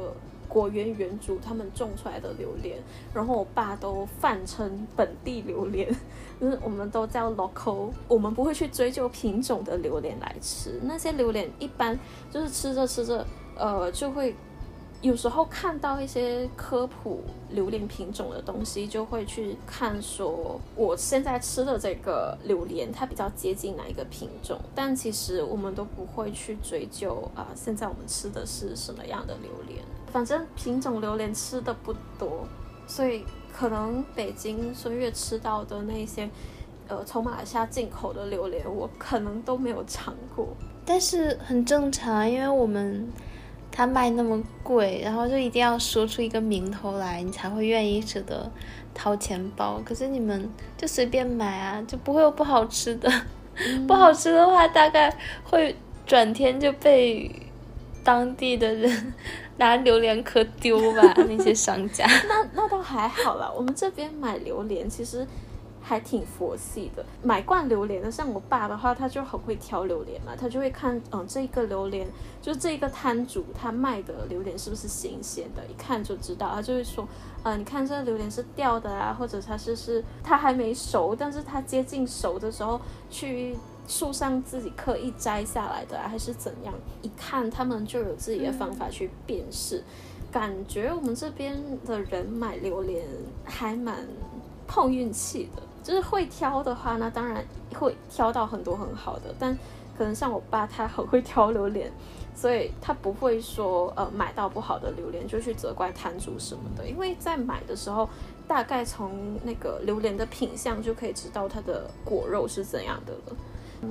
[0.49, 2.79] 果园园主他们种出来的榴莲，
[3.15, 5.89] 然后我爸都泛称本地榴莲，
[6.41, 11.99] 就是我们都叫 local，我们不会去追究品种的榴莲来吃，那些榴莲一般
[12.31, 14.35] 就是吃着吃着，呃就会。
[15.01, 32.47] 有时候看到一些科普榴莲品种的东西，就会去看说，我现在吃的这个榴莲它比较接近哪一个品种，但其实我们都不会去追究啊、现在我们吃的是什么样的榴莲，反正品种榴莲吃的不多，
[32.87, 36.29] 所以可能北京孙悦吃到的那些，
[36.89, 40.49] 呃，从马来西亚进口的榴莲，我可能都没有尝过。
[40.85, 43.07] 但是很正常，因为我们
[43.71, 48.51] 它卖那么贵，然后就一定要说出一个名头来，你才会愿意舍得
[48.95, 49.81] 掏钱包。
[49.85, 53.11] 可是你们就随便买啊，就不会有不好吃的。
[53.89, 55.75] 不好吃的话，大概会
[56.07, 57.29] 转天就被
[58.05, 59.13] 当地的人
[59.59, 62.07] 拿榴莲壳丢吧，那些商家。
[62.29, 65.27] 那那倒还好啦，我们这边买榴莲其实
[65.83, 67.05] 还挺佛系的。
[67.23, 72.07] 买惯榴莲的，像我爸的话，他就很会挑榴莲嘛，他就会看，嗯，这个榴莲
[72.41, 77.07] 就这个摊主他卖的榴莲是不是新鲜的，一看就知道，他就会说，
[77.43, 83.57] 呃，你看这个榴莲是掉的啊，或者它是是它还没熟，但是它接近熟的时候去。
[83.89, 86.73] 树上自己刻意摘下来的、还是怎样？
[87.03, 89.83] 一看他们就有自己的方法去辨识。
[90.31, 93.05] 感觉我们这边的人买榴莲
[93.45, 94.07] 还蛮
[94.67, 97.43] 碰运气的，就是会挑的话，那当然
[97.75, 99.57] 会挑到很多很好的，但
[99.97, 101.91] 可能像我爸他很会挑榴莲，
[102.35, 108.07] 所以他不会说呃买到不好的榴莲就去责怪摊主什么的，因为在买的时候，
[108.47, 113.37] 大概从那个榴莲的品相就可以知道它的果肉是怎样的了。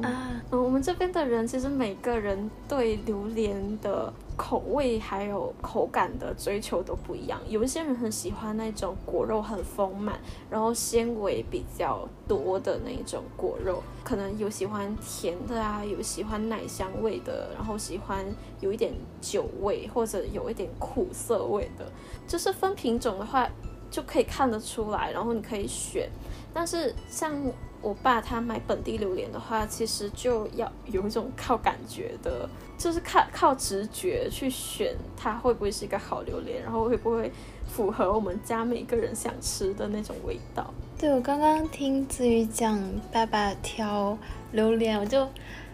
[0.02, 7.39] 啊，嗯，我们这边的人其实每个人对榴莲的口味还有口感的追求都不一样。
[7.47, 10.19] 有一些人很喜欢那种果肉很丰满，
[10.50, 18.26] 然后纤维比较多的那种果肉，可能有喜欢甜的啊，有喜欢奶香味的，然后喜欢
[18.60, 21.86] 有一点酒味或者有一点苦涩味的。
[22.28, 23.50] 就是分品种的话，
[23.89, 26.10] 就可以看得出来，然后你可以选。
[26.54, 27.34] 但是像
[27.81, 37.31] 我爸他买本地榴莲的话，其实就要有一种靠感觉的，就是靠靠直觉去选它会不会是一个好榴莲，然后会不会
[37.67, 40.73] 符合我们家每个人想吃的那种味道。
[40.97, 42.81] 对我刚刚听子瑜讲
[43.12, 44.17] 爸爸挑
[44.52, 45.27] 榴莲，我就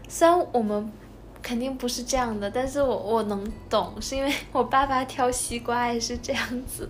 [0.09, 0.91] 虽然我们
[1.41, 6.89] 肯定不是这样的，但是我我能懂，是因为我爸爸挑西瓜也是这样子，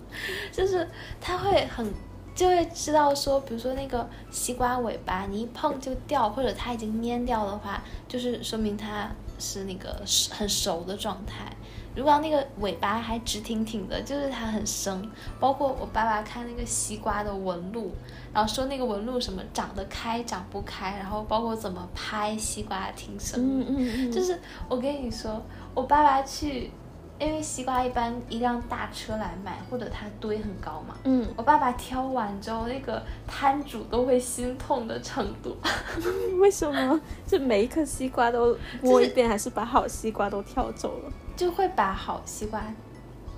[0.50, 0.88] 就是
[1.20, 1.86] 他会很
[2.34, 9.08] 就会知道说，比如说那个西瓜尾巴，你一碰就掉，或者它已经蔫掉的话，就是说明它
[9.38, 11.50] 是那个很熟的状态。
[11.94, 15.08] 如果那个尾巴还直挺挺的，就是它很生。
[15.38, 17.92] 包括我爸爸看那个西瓜的纹路，
[18.32, 23.40] 然后说那个纹路什么长得开长不开，然后包括怎么拍西瓜挺生。
[23.40, 25.40] 嗯嗯嗯，就是我跟你说，
[25.72, 26.72] 我爸爸去，
[27.18, 30.96] 因为西瓜一般一辆大车来买，或者它堆很高嘛。
[31.04, 35.56] 嗯，我爸爸挑完之后，那个摊主都会心痛的程度。
[36.40, 37.00] 为什么？
[37.26, 41.12] 就每一颗西瓜都摸一遍，还是把好西瓜都挑走了？
[41.36, 42.62] 就会把好西瓜，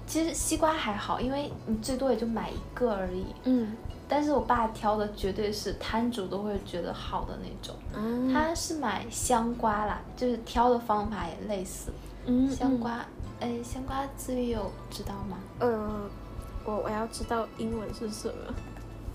[0.07, 3.27] 其实西瓜还好，因为你最多也就买一个而已。
[3.45, 3.77] 嗯，
[4.09, 7.75] 但是我爸挑的绝对是摊主都会觉得好的那种。
[7.95, 11.91] 嗯他是买香瓜啦，就是挑的方法也类似。
[12.29, 13.05] 嗯香瓜，
[13.41, 15.39] 哎，香瓜自愈有知道吗？
[15.59, 16.09] 呃，
[16.65, 18.55] 我我要知道英文是什么，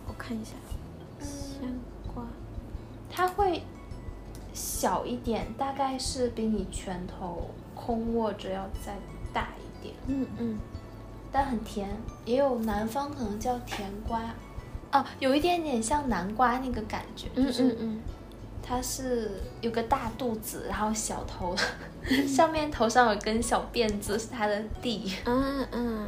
[0.08, 0.52] 我看一下，
[1.20, 1.70] 香
[2.14, 2.24] 瓜，
[3.10, 3.64] 它会
[4.54, 8.96] 小一点，大概是比你拳头空握着要再
[9.34, 10.60] 大一点，嗯嗯
[11.32, 11.90] 但很甜，
[12.26, 14.22] 也有南方可能叫甜瓜，
[14.92, 18.02] 哦，有一点点像南瓜那个感觉，嗯就是嗯嗯，
[18.62, 19.32] 它是
[19.62, 21.56] 有个大肚子，然后小头，
[22.28, 25.12] 上面头上有根小辫子，是它的弟。
[25.26, 26.08] 嗯嗯，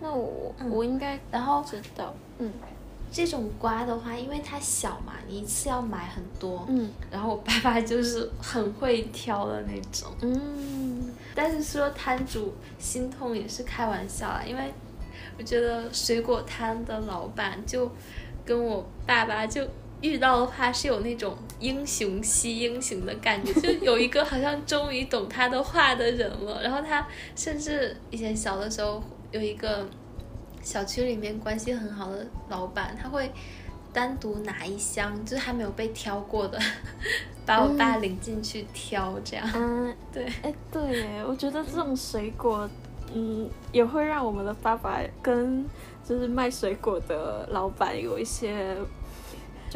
[0.00, 2.52] 那我我应该然后知道，嗯。
[3.12, 6.90] 这种瓜的话，因为它小嘛，你一次要买很多，嗯。
[7.12, 10.10] 然后我爸爸就是很会挑的那种。
[10.20, 11.12] 嗯。
[11.32, 14.72] 但是说摊主心痛也是开玩笑啦，因为
[15.38, 17.88] 我觉得水果摊的老板就
[18.44, 19.64] 跟我爸爸就
[20.04, 26.62] 遇到的话是有那种英雄惜英雄的感觉，就有一个好像终于懂他的话的人了。
[26.62, 29.02] 然后他甚至以前小的时候
[29.32, 29.88] 有一个
[30.62, 33.32] 小区里面关系很好的老板，他会
[33.94, 36.58] 单独拿一箱，就是还没有被挑过的，
[37.46, 39.50] 把我爸领进去挑，这样。
[39.54, 40.26] 嗯，对。
[40.42, 42.68] 哎对耶，我觉得这种水果，
[43.14, 45.64] 嗯，也会让我们的爸爸跟
[46.06, 48.76] 就是卖水果的老板有一些，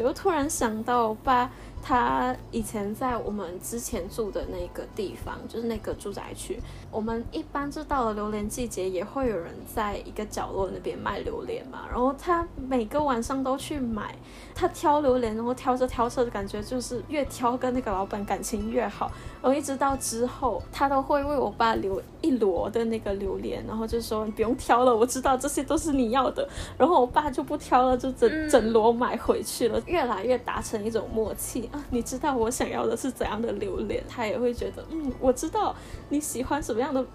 [0.03, 1.51] 就突然想到我爸。
[1.81, 6.59] 他以前在我们之前住的那个地方，就是那个住宅区，
[6.91, 11.85] 我们一般就到了榴莲季节，也会有人在一个角落那边卖榴莲嘛。
[11.89, 14.15] 然后他每个晚上都去买，
[14.55, 19.11] 他挑榴莲，然后挑着挑着，感觉就是越挑跟那个老板感情越好。
[19.41, 26.47] 然后一直到之后，他都会为我爸留一摞的那个榴莲，然后就说你不用挑了，我知道这些都是你要的。
[26.77, 31.81] 然后我爸就不挑了，就整嗯整摞买回去了，越来越达成一种默契啊。
[31.91, 35.73] 你知道我想要的是怎样的榴莲，他也会觉得嗯，我知道
[36.09, 37.05] 你喜欢什么样的。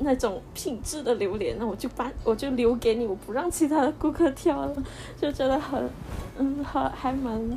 [0.00, 4.82] 那种品质的榴莲，那我就把我就留给你，我不让其他的顾客挑了，
[5.16, 5.88] 就觉得很，
[6.36, 7.56] 嗯，还还蛮，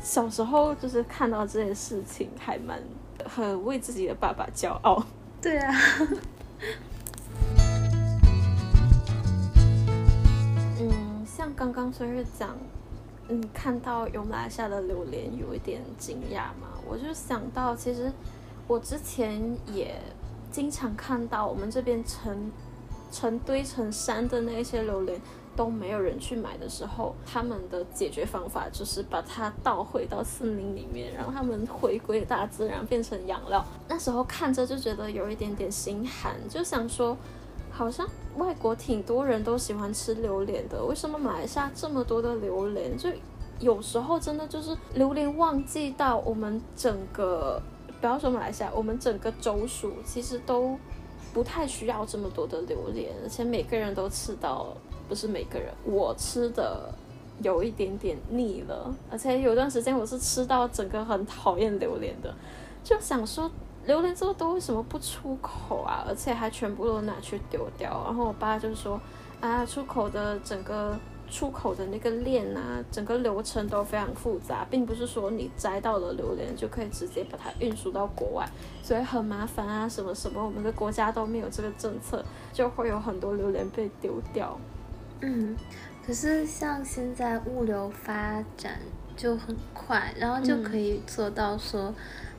[0.00, 2.80] 小时候就是看到这件事情，还蛮
[3.24, 5.04] 很为自己的爸爸骄傲。
[5.42, 5.74] 对啊，
[10.78, 12.56] 嗯，像刚刚孙日讲，
[13.26, 18.12] 嗯，看到有马来西亚的榴莲有一点惊讶嘛，我就想到，其实
[18.68, 20.00] 我之前也
[20.54, 22.52] 经常看到我们这边成
[23.10, 25.20] 成堆成山的那些榴莲
[25.56, 33.64] 都没有人去买的时候，他们的解决方法就是把它倒回到森林里面，让它们回归大自然，变成养料。
[33.88, 37.16] 那时候看着就觉得有一点点心寒，就想说。
[37.76, 42.96] 好像外国挺多人都喜欢吃榴莲的，为什么马来西亚这么多的榴莲？
[42.96, 43.10] 就
[43.58, 47.60] 有时候真的就是榴莲旺季到，我们整个
[48.04, 50.78] 不要说马来西亚，我们整个州属其实都
[51.32, 54.76] 不太需要这么多的榴莲，而且每个人都吃到，
[55.08, 56.92] 不是每个人，我吃的
[57.40, 62.34] 有一点点腻了，而且有段时间我是吃到整个很讨厌榴莲的，
[62.82, 63.50] 就想说。
[63.86, 66.04] 榴莲这么多，为什么不出口啊？
[66.08, 68.02] 而且还全部都拿去丢掉。
[68.06, 68.98] 然后我爸就说
[69.42, 70.98] ：“啊，出口的整个
[71.30, 78.48] 出口的那个链啊，整个流程都非常复杂，并不是说你摘到了榴莲就可以直接把它运输到国外，
[78.82, 84.58] 所以很麻烦啊，什么什么，我们的国家都没有这个政策，就会有很多榴莲被丢掉。
[85.20, 85.56] 嗯，
[86.06, 88.78] 可是像现在物流发展
[89.16, 91.94] 就很快，然后就可以做到说。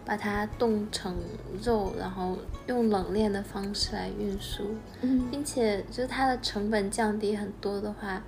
[0.08, 1.16] 把它冻成
[1.64, 8.22] 肉，然后用冷链的方式来运输，嗯并且就是它的成本降低很多的话，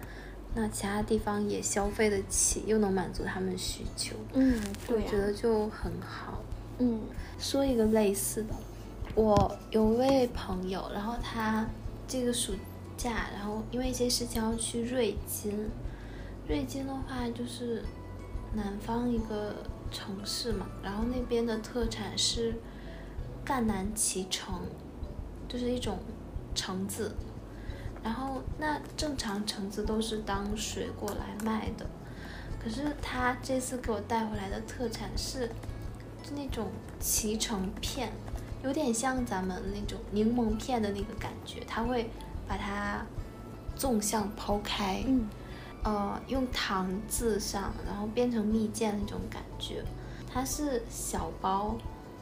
[0.58, 6.41] 那其他地方也消费得起，又能满足他们需求，嗯，对、啊，我觉得就很好。
[6.80, 6.99] 嗯，
[7.39, 8.55] 说一个类似的，
[9.16, 11.66] 我有一位朋友，然后他
[12.08, 12.53] 这个暑
[12.97, 15.70] 假，然后因为一些事情要去瑞金，
[16.47, 17.84] 瑞金的话就是
[18.53, 19.55] 南方一个。
[19.89, 22.53] 城市嘛，然后那边的特产是
[23.45, 24.60] 赣南脐橙，
[25.47, 25.97] 就是一种
[26.53, 27.16] 橙子，
[28.03, 31.85] 然后那正常橙子都是当水果来卖的，
[32.63, 35.47] 可是他这次给我带回来的特产是，
[36.23, 36.69] 就那种
[37.01, 38.11] 脐橙片，
[38.63, 42.09] 有点像咱们那种柠檬片的那个感觉，他会
[42.47, 43.05] 把它
[43.75, 45.27] 纵向剖开，嗯
[45.83, 49.83] 呃，用糖渍上，然后变成蜜饯那种感觉。
[50.29, 51.77] 它是小包，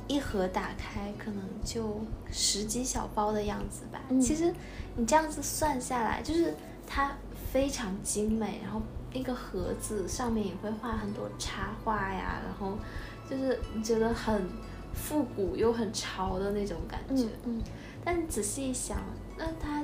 [0.08, 2.02] 一盒打开可能就
[2.32, 4.00] 十几小包的样子吧。
[4.10, 4.54] 嗯其实
[4.96, 6.54] 你这样子算下来，就是
[6.88, 7.12] 它
[7.52, 8.82] 非常精美，然后
[9.14, 12.78] 那个盒子上面也会画很多插画呀，然后
[13.30, 14.48] 就是你觉得很
[14.94, 17.24] 复古又很潮的那种感觉。
[17.24, 17.64] 嗯嗯
[18.04, 18.98] 但仔细一想，
[19.38, 19.84] 那它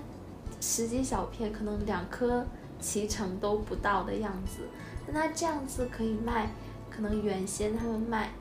[0.60, 2.46] 十几小片，可能两颗
[2.80, 4.62] 脐橙都不到的样子，
[5.08, 6.52] 那它这样子可以卖，
[6.90, 8.30] 可能原先他们卖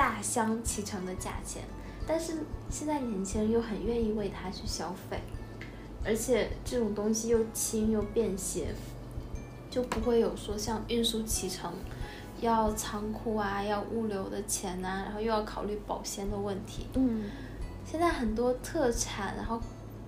[0.00, 1.62] 大箱脐橙的价钱，
[2.06, 2.38] 但是
[2.70, 5.20] 现在年轻人又很愿意为它去消费，
[6.02, 8.74] 而且这种东西又轻又便携，
[9.70, 11.70] 就不会有说像运输脐橙。
[12.40, 17.24] 要仓库啊，要物流的钱呐、然后又要考虑保鲜的问题，嗯
[17.84, 19.60] 现在很多特产，然后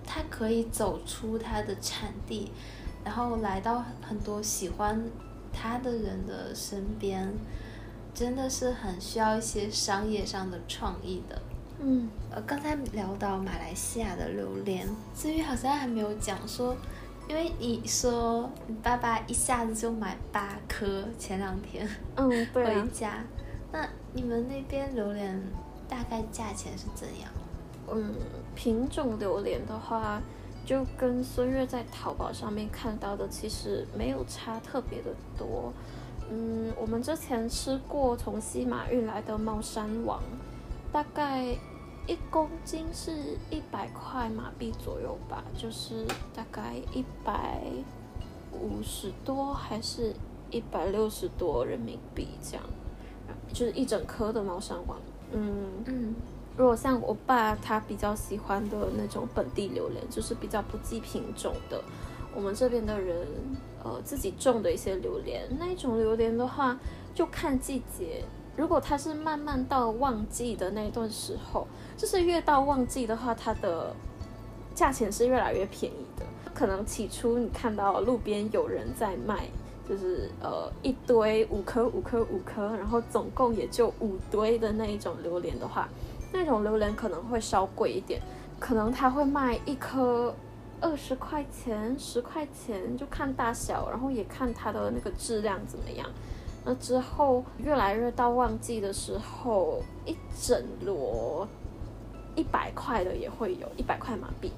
[0.06, 2.50] 它可以走出它的产地，
[3.04, 5.04] 然后来到很多喜欢
[5.52, 7.30] 它的人的身边，
[8.14, 11.40] 真的是很需要一些商业上的创意的。
[11.84, 16.76] 嗯呃，刚才聊到马来西亚的榴莲，至于好像还没有讲说，
[17.28, 23.24] 因为你说你爸爸一下子就买八颗，前两天嗯， 对回啊，家，
[23.72, 25.42] 那你们那边榴莲
[25.88, 27.30] 大概价钱是怎样？
[27.92, 28.14] 嗯，
[28.54, 30.22] 品种榴莲的话，
[30.64, 35.72] 就跟孙悦在淘宝上面看到的其实没有差特别的多。
[36.30, 40.20] 嗯，我们之前吃过从西马运来的猫山王，
[40.92, 41.44] 大概
[42.06, 47.62] 一公斤是一百块马币左右吧，就是大概一百
[48.52, 50.14] 五十多还是
[50.50, 52.64] 一百六十多人民币这样，
[53.52, 54.98] 就是一整颗的猫山王。
[55.32, 56.14] 嗯，嗯
[56.56, 61.82] 如果像我爸他比较喜欢的那种本地榴莲，就是比较不计品种的，
[62.34, 63.26] 我们这边的人
[63.84, 66.78] 呃自己种的一些榴莲，那一种榴莲的话
[67.14, 68.24] 就看季节。
[68.54, 71.66] 如果它是慢慢到旺季的那段时候，
[71.96, 73.94] 就是越到旺季的话，它的
[74.74, 76.26] 价钱是越来越便宜的。
[76.52, 79.48] 可能起初你看到路边有人在卖，
[79.88, 85.88] 就是呃一堆五颗五颗五颗，然后总共也就五堆的那一种榴莲的话，
[86.30, 88.20] 那种榴莲可能会稍贵一点，
[88.60, 90.34] 可能它会卖一颗
[90.82, 96.06] 二十块钱、十块钱，就看大小，然后也看它的那个质量怎么样。
[96.64, 101.46] 那之后越来越到旺季的时候，一整摞
[102.34, 104.52] 一百块的也会有，一百块马币。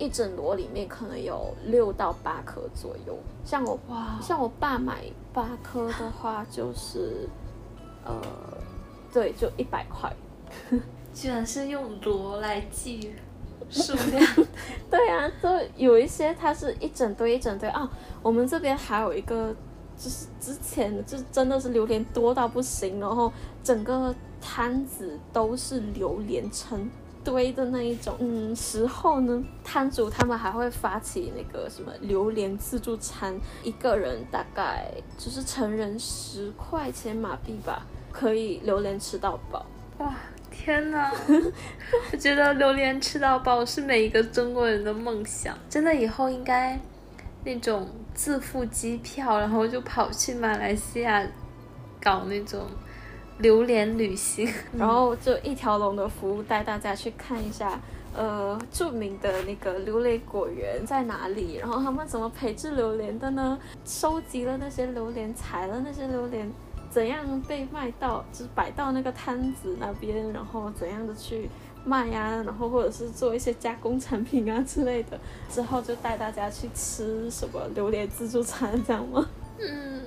[0.00, 5.02] 一整摞里面可能有六到八颗左右，像我哇像我爸买
[5.32, 7.28] 八颗的话，就是
[8.04, 8.22] 呃，
[9.12, 10.14] 对，就一百块。
[11.12, 13.12] 居然是用箩来计
[13.70, 14.46] 数量。
[14.90, 17.88] 对啊，就有一些它是一整堆一整堆啊。
[18.22, 19.54] 我们这边还有一个，
[19.96, 26.90] 就是之前就真的是榴莲多到不行，然后整个摊子都是榴莲成
[27.22, 28.14] 堆的那一种。
[28.18, 39.66] 嗯，时候呢，摊主他们还会发起那个什么榴莲自助餐，一个人大概就是成人十块钱马币吧，可以榴莲吃到饱。
[39.98, 40.14] 哇，
[40.50, 41.10] 天哪！
[42.12, 45.56] 我觉得榴莲吃到饱是每一个中国人的梦想。
[45.70, 46.78] 真的，以后应该
[47.44, 51.24] 那种自付机票，然后就跑去马来西亚
[52.02, 52.66] 搞那种
[53.38, 54.48] 榴莲旅行。
[54.76, 57.80] 然后就一条龙的服务带大家去看一下，
[58.14, 63.58] 呃，著名的那个榴莲果园在哪里，然后他们怎么培植榴莲的呢？
[63.84, 66.50] 收集了那些榴莲，采了那些榴莲，
[66.98, 71.48] 怎样被卖到，就是摆到那个摊子那边，然后怎样的去
[71.84, 75.16] 卖呀、然后或者是做一些加工产品啊之类的，
[75.48, 79.24] 之后就带大家去吃什么榴莲自助餐，这样吗？
[79.60, 80.02] 嗯，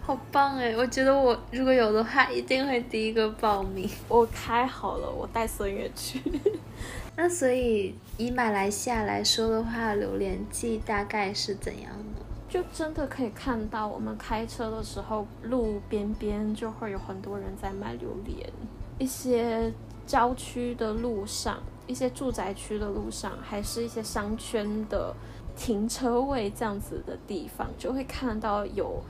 [0.00, 0.76] 好棒哎！
[0.76, 3.90] 我觉得我如果有的话，一定会第一个报名。
[4.06, 6.22] 我开好了，我带孙悦去。
[7.18, 12.07] 那所以以马来西亚来说的话，榴莲季大概是怎样呢？
[12.48, 18.50] 就真的可以看到，我们开车的时候，路边边就会有很多人在卖榴莲。
[18.98, 19.72] 一些
[20.06, 25.14] 郊区的路上，一些住宅区的路上，还是一些商圈的
[25.54, 29.02] 停车位这样子的地方，就会看到有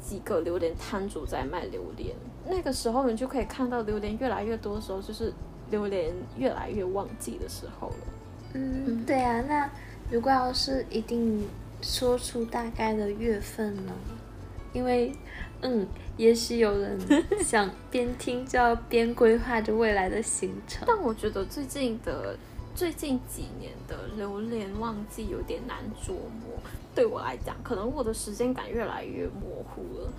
[0.00, 2.14] 几个榴莲摊主在卖榴莲。
[2.44, 5.32] 那个时候，你就可以看到榴莲越来越多的时候，就是
[5.70, 7.94] 榴莲越来越旺季的时候了。
[8.52, 9.70] 嗯，对啊，那
[10.10, 11.48] 如果要是一定
[11.82, 13.92] 说出大概的月份呢？
[14.72, 15.12] 因为，
[15.60, 16.98] 嗯，也许有人
[17.40, 20.84] 想边听就要边规划着未来的行程。
[20.86, 22.38] 但我觉得最近的
[22.74, 26.58] 最近几年的榴莲旺季有点难琢磨。
[26.94, 30.12] 对我来讲，可能我的时间感越来越模糊了。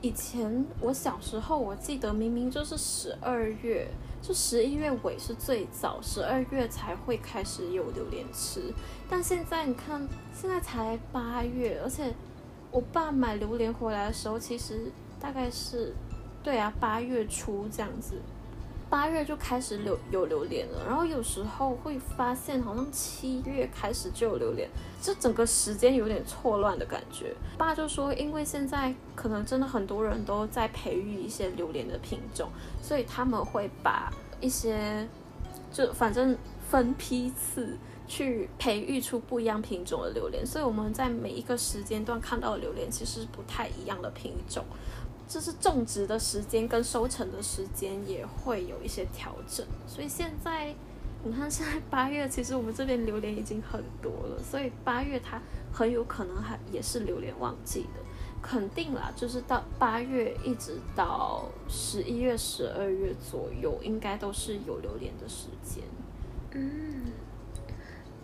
[0.00, 3.88] 以前我小时候，我记得明明就是十二月，
[4.20, 8.72] 就十一月尾是最早，十二月才会开始有榴莲吃。
[9.08, 12.12] 但现在你看，现在才八月，而且
[12.70, 15.94] 我爸买榴莲回来的时候，其实大概是，
[16.42, 18.20] 对啊，八月初这样子。
[18.90, 24.68] 八月就开始有有榴莲了，然后有时候会发现好像七月开始就有榴莲，
[25.02, 27.34] 这整个时间有点错乱的感觉。
[27.58, 32.48] 爸就说，因为现在可能真的很多人都在培育一些榴莲的品种，
[32.82, 34.10] 所以他们会把
[34.40, 35.06] 一些
[35.70, 36.36] 就反正
[36.70, 37.76] 分批次
[38.06, 44.64] 去培育出不一样品种的榴莲，所以我们在每一个时间段看到的榴莲其实不太一样的品种。
[45.28, 50.74] 就是种植的时间跟收成的时间也会有一些调整，所以现在
[51.22, 55.38] 你看，现在八月，其实我们这边榴莲已经很多了，所以八月它
[55.70, 58.00] 很有可能还也是榴莲旺季的，
[58.40, 65.84] 肯定啦，就是到八月一直到十一月、十二月左右，应该都是有榴莲的时间。
[66.52, 67.12] 嗯，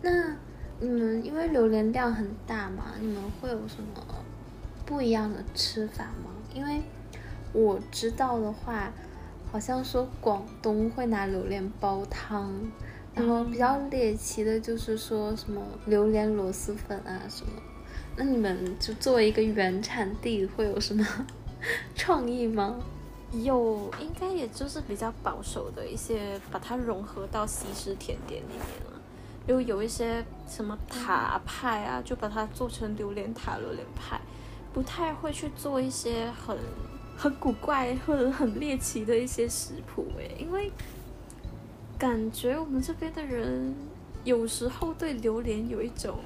[0.01, 0.37] 那
[0.81, 4.03] 你们因为榴莲量很大嘛，你们会有什么
[4.87, 6.31] 不一样的吃法吗？
[6.55, 6.81] 因为
[7.55, 8.93] 我知道的话，
[9.51, 12.53] 好像说广东会拿榴莲煲汤，
[13.15, 17.53] 然后比较猎奇的就是说什么榴莲螺蛳粉啊什么。
[18.17, 21.07] 那你们就作为一个原产地，会有什么
[21.95, 22.77] 创意吗？
[23.33, 29.01] 有，应该也就是比较保守的一些，把它融合到西式甜点里面了。
[29.47, 34.21] 就有一些什么塔派啊，就把它做成榴莲塔、榴莲派。
[34.73, 36.59] 不太会去做一些很
[37.25, 40.70] 很古怪或者很猎奇的一些食谱诶，因为
[41.99, 43.75] 感觉我们这边的人
[44.25, 46.16] 有时候对榴莲有一种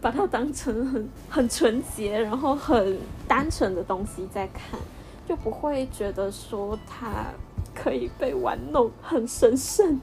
[0.00, 2.98] 把它当成很很纯洁，然后很
[3.28, 4.80] 单纯的东西在看，
[5.28, 7.26] 就不会觉得说它
[7.72, 10.00] 可以被玩弄，很神圣。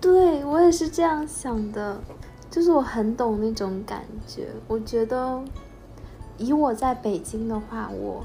[0.00, 2.00] 对我也是这样想的，
[2.48, 5.42] 就是我很懂那种感觉，我觉得。
[6.40, 8.24] 以我在北京的话，我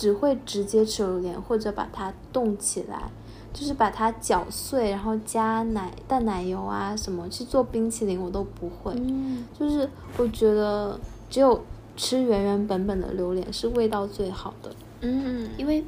[0.00, 3.10] 只会直接吃榴莲，或者把它冻起来，
[3.52, 8.94] 就是把它搅碎，然后加奶、淡奶油啊什么去做冰淇淋，我都不会。
[8.96, 9.86] 嗯，就是
[10.16, 10.98] 我觉得
[11.28, 11.62] 只有
[11.98, 14.74] 吃原原本本的榴莲是味道最好的。
[15.02, 15.84] 嗯，因为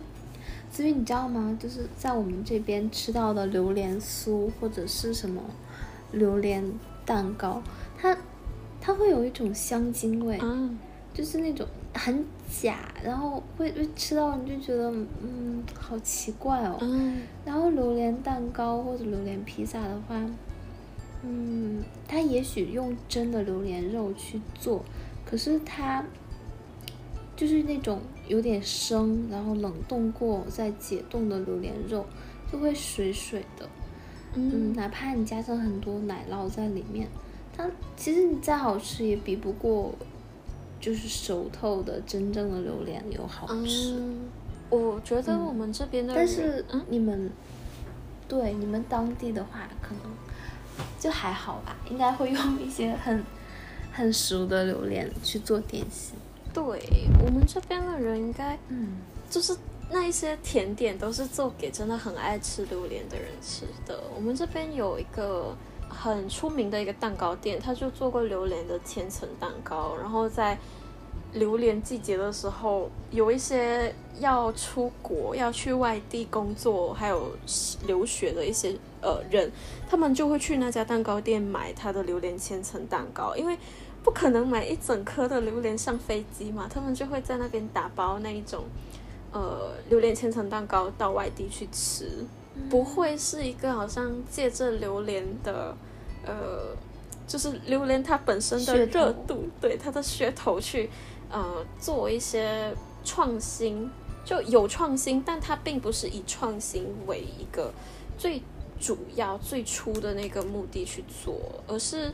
[0.71, 1.57] 子宇你知道吗？
[1.59, 5.41] 就是在我们这边吃到的榴莲酥或者是什么
[6.11, 6.63] 榴莲
[7.07, 7.63] 蛋糕，
[7.99, 8.15] 它
[8.79, 10.39] 它会有一种香精味。
[10.43, 10.79] 嗯。
[11.15, 14.91] 就是那种很假，然后会会吃到你就觉得
[15.23, 16.79] 嗯好奇怪哦。
[16.81, 17.23] 嗯。
[17.45, 20.21] 然后榴莲蛋糕或者榴莲披萨的话，
[21.23, 24.83] 嗯，它也许用真的榴莲肉去做，
[25.25, 26.05] 可是它
[27.37, 32.07] 就是那种有点生，然后冷冻过再解冻的榴莲肉，
[32.51, 33.69] 就会水水的。
[34.35, 34.73] 嗯。
[34.75, 37.09] 哪怕你加上很多奶酪在里面，
[37.57, 39.95] 它其实你再好吃也比不过。
[40.83, 44.03] 就是熟透的真正的榴莲有好吃，
[44.69, 47.31] 我觉得我们这边的，但是你们，
[48.27, 50.13] 对你们当地的话，可能
[50.99, 53.25] 就还好吧，应该会用一些很
[53.93, 56.17] 很熟的榴莲去做点心。
[56.53, 56.63] 对
[57.25, 58.97] 我们这边的人，应该嗯，
[59.31, 59.57] 就是
[59.89, 64.03] 那一些甜点都是做给真的很爱吃榴莲的人吃的。
[64.17, 65.57] 我们这边有一个。
[65.93, 69.95] 很出名的一个蛋糕店，他就做过榴莲的千层蛋糕。
[70.01, 70.59] 然后在
[71.35, 77.33] 榴莲季节的时候，有一些要出国、要去外地工作、还有
[77.87, 79.51] 留学的一些呃人，
[79.89, 83.57] 他们就会去那家蛋糕店买他的榴莲千层蛋糕，因为
[84.03, 88.65] 不可能买一整颗的榴莲上飞机嘛，他们就会在那边打包那一种
[89.33, 92.27] 呃榴莲千层蛋糕到外地去吃。
[92.69, 95.77] 不会是一个好像借着榴莲的，
[96.25, 96.77] 呃，
[97.27, 100.91] 就是榴莲它本身的热度，对它的噱头去，
[101.31, 102.75] 呃，做一些
[103.05, 103.91] 创新，
[104.25, 107.73] 就有创新，但它并不是以创新为一个
[108.17, 108.43] 最
[108.81, 112.13] 主要、最初的那个目的去做，而是。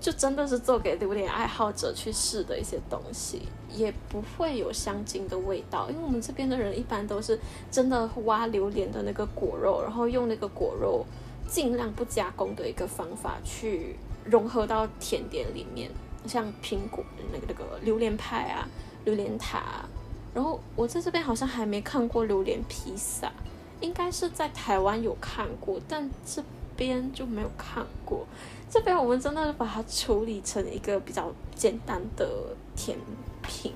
[0.00, 3.42] 就真的是做给榴莲爱好者去试的一些东西，
[3.74, 7.38] 也不会有香精的味道，因为我们这边的人一般都是
[7.70, 11.04] 真的挖榴莲的那个果肉，然后用那个果肉
[11.46, 15.90] 尽量不加工的一个方法去融合到甜点里面，
[16.26, 18.68] 像苹果那个那个榴莲派啊、
[19.04, 19.88] 榴莲塔啊。
[20.34, 23.32] 然后我在这边好像还没看过榴莲披萨，
[23.80, 26.42] 应该是在台湾有看过，但这
[26.78, 28.24] 边就没有看过。
[28.70, 32.96] 这边我们真的是把它处理成一个比较简单的甜
[33.42, 33.72] 品，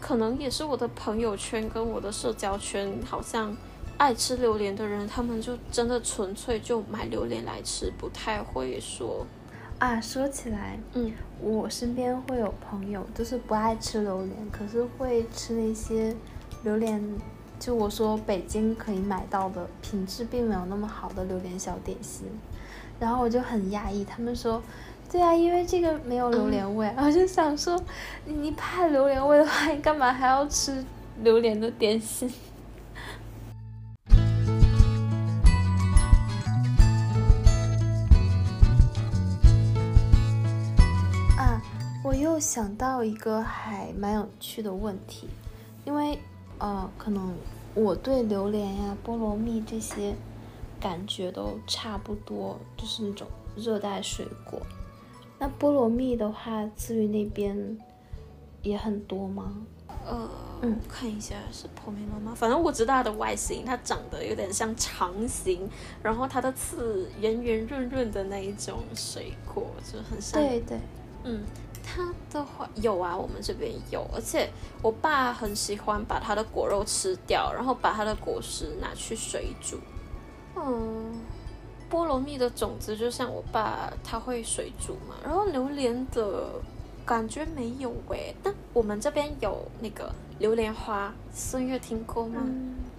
[0.00, 3.56] 可能也是我的朋友圈跟我的社交圈，好像
[3.98, 9.24] 爱吃榴莲的人，他们就真的纯粹就买榴莲来吃，不太会说
[9.78, 10.00] 啊。
[10.00, 16.16] 说起来，嗯，我身边会有朋友，就是不爱吃榴莲，可是会吃那些
[16.64, 17.00] 榴莲，
[17.62, 22.26] 就我说北京可以买到的品质并没有那么好的榴莲小点心。
[22.98, 24.60] 然后我就很压抑，他们说，
[25.08, 26.92] 对啊，因为这个没有榴莲味。
[26.96, 27.80] 我就想说，
[28.24, 30.84] 你怕榴莲味的话，你干嘛还要吃
[31.22, 32.28] 榴莲的点心？
[41.38, 41.62] 啊，
[42.02, 45.28] 我又想到一个还蛮有趣的问题，
[45.84, 46.18] 因为
[46.62, 47.34] 呃，可能
[47.74, 50.14] 我对榴莲呀、菠萝蜜这些。
[50.80, 54.60] 感觉都差不多，就是那种热带水果。
[55.38, 57.78] 那菠萝蜜的话，至于那边
[58.62, 59.64] 也很多吗？
[60.04, 60.28] 呃，
[60.62, 62.34] 嗯，看一下是破面吗？
[62.34, 65.70] 反正我知道它的外形，它长得有点像长形，
[66.02, 70.42] 然后它的刺圆圆润润的那一种水果，就很像。
[70.42, 70.80] 对对，
[71.22, 71.44] 嗯，
[71.82, 74.48] 它的话有啊，我们这边有，而且
[74.82, 79.78] 我爸很喜欢把它的果肉吃掉，然后把它的果实拿去水煮。
[80.56, 81.20] 嗯，
[81.90, 86.50] 菠萝蜜的种子就像我爸他会水煮嘛，然后榴莲的
[87.04, 92.42] 感觉没有诶，但我们这边有那个榴莲花，孙悦听过吗？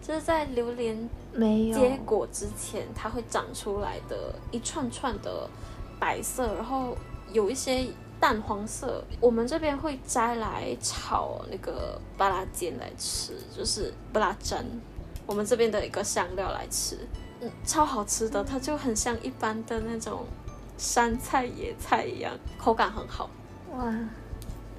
[0.01, 5.49] 就是在榴莲没有结果之前，它会长出来的一串串的
[5.99, 6.97] 白色，然后
[7.31, 7.87] 有一些
[8.23, 14.65] 淡黄色，我们这边会摘来炒那个巴拉尖来吃，就是巴拉针，
[15.25, 16.97] 我们这边的一个香料来吃。
[17.41, 20.25] 嗯超好吃的，它就很像一般的那种
[20.77, 23.29] 山菜、野菜一样，口感很好。
[23.73, 23.93] 哇，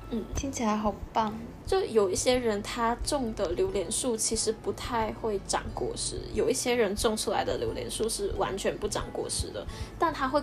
[0.08, 1.30] 嗯，听起来好棒。
[1.66, 9.66] 就有一些人他种的榴莲树其实不太会长果实，有一些人种出来的榴莲树是完全不长果实的，
[9.98, 10.42] 但它会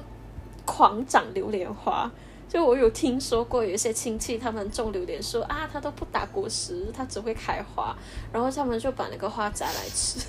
[0.68, 2.12] 狂长榴莲花。
[2.52, 7.95] 就我有听说过，有一些亲戚他们种榴莲说啊，他都不打果实，他只会开花，
[8.34, 10.20] 然后他们就把那个花摘来吃。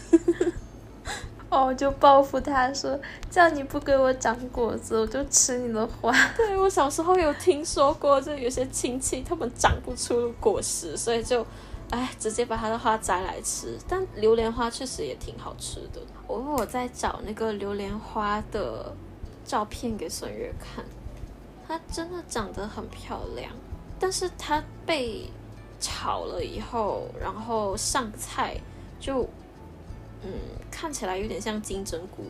[1.50, 2.96] 哦，就报复他说，
[3.28, 6.14] 叫你不给我长果子，我就吃你的花。
[6.36, 11.44] 对我小时候有听说过，就有些亲戚他们长不出果实，所以就，
[11.90, 13.76] 哎，直接把他的花摘来吃。
[13.88, 16.00] 但榴莲花确实也挺好吃的。
[16.28, 18.94] 我我在找那个榴莲花的
[19.44, 20.84] 照片给孙悦看，
[21.72, 23.50] 它真的长得很漂亮，
[23.98, 25.30] 但是它被
[25.80, 28.60] 炒了以后，然后上菜
[29.00, 29.26] 就。
[30.24, 30.30] 嗯，
[30.70, 32.22] 看起来有点像金针菇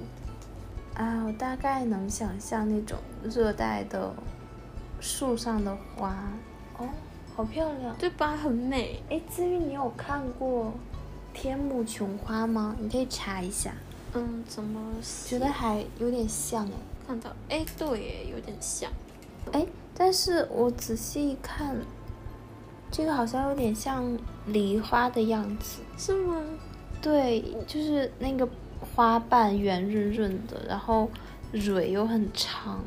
[0.95, 4.15] 啊，我大概能想象那种热带的
[4.99, 6.17] 树上的花
[6.79, 6.89] 哦，
[7.37, 8.35] 好漂亮，对吧？
[8.35, 9.03] 很美。
[9.11, 10.73] 哎，资玉，你有看过
[11.35, 12.75] 天目琼花吗？
[12.79, 13.75] 你可以查一下。
[14.15, 14.81] 嗯，怎么
[15.27, 16.73] 觉得还有点像哎？
[17.07, 18.91] 看到，哎，对，有点像。
[19.51, 21.77] 哎，但是我仔细一看，
[22.91, 24.17] 这个好像有点像
[24.47, 26.41] 梨花的样子，是吗？
[27.03, 28.49] 对，就是那个
[28.95, 31.11] 花瓣圆润润的，然后
[31.53, 32.83] 蕊又很长，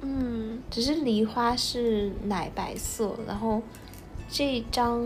[0.00, 3.60] 嗯，只是梨花是奶白色，然后
[4.30, 5.04] 这张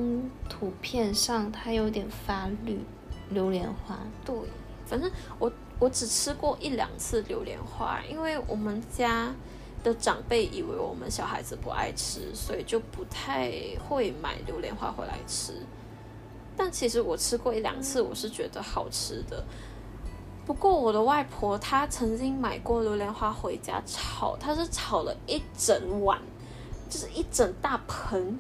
[0.49, 2.79] 图片上它有点发绿，
[3.31, 3.99] 榴莲花。
[4.25, 4.35] 对，
[4.87, 9.35] 反正我我只吃过一两次榴莲花，因为我们家
[9.85, 13.53] 的长辈以为我们小孩子不爱吃，所以就不太
[13.87, 15.53] 会买榴莲花回来吃。
[16.57, 19.45] 但其实我吃过一两次，我是觉得好吃的。
[20.47, 26.21] 不过我的外婆她曾经买过榴莲花回家炒，她是炒了一整碗，
[26.89, 28.39] 就是一整大盆，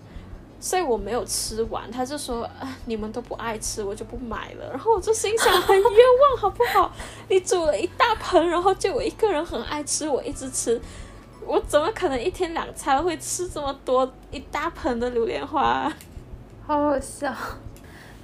[0.60, 1.90] 所以我没有吃完。
[1.90, 6.92] 她就说：“啊，你们都不爱吃，我就不买了。”然后我就心想：很冤枉，好不好？
[7.28, 10.80] 你煮了一大盆，然后就我一个人很爱吃，我一直吃，
[11.46, 15.92] 我怎么可能一天两餐会吃这么多一大盆的榴莲花？
[16.66, 17.34] 好好笑。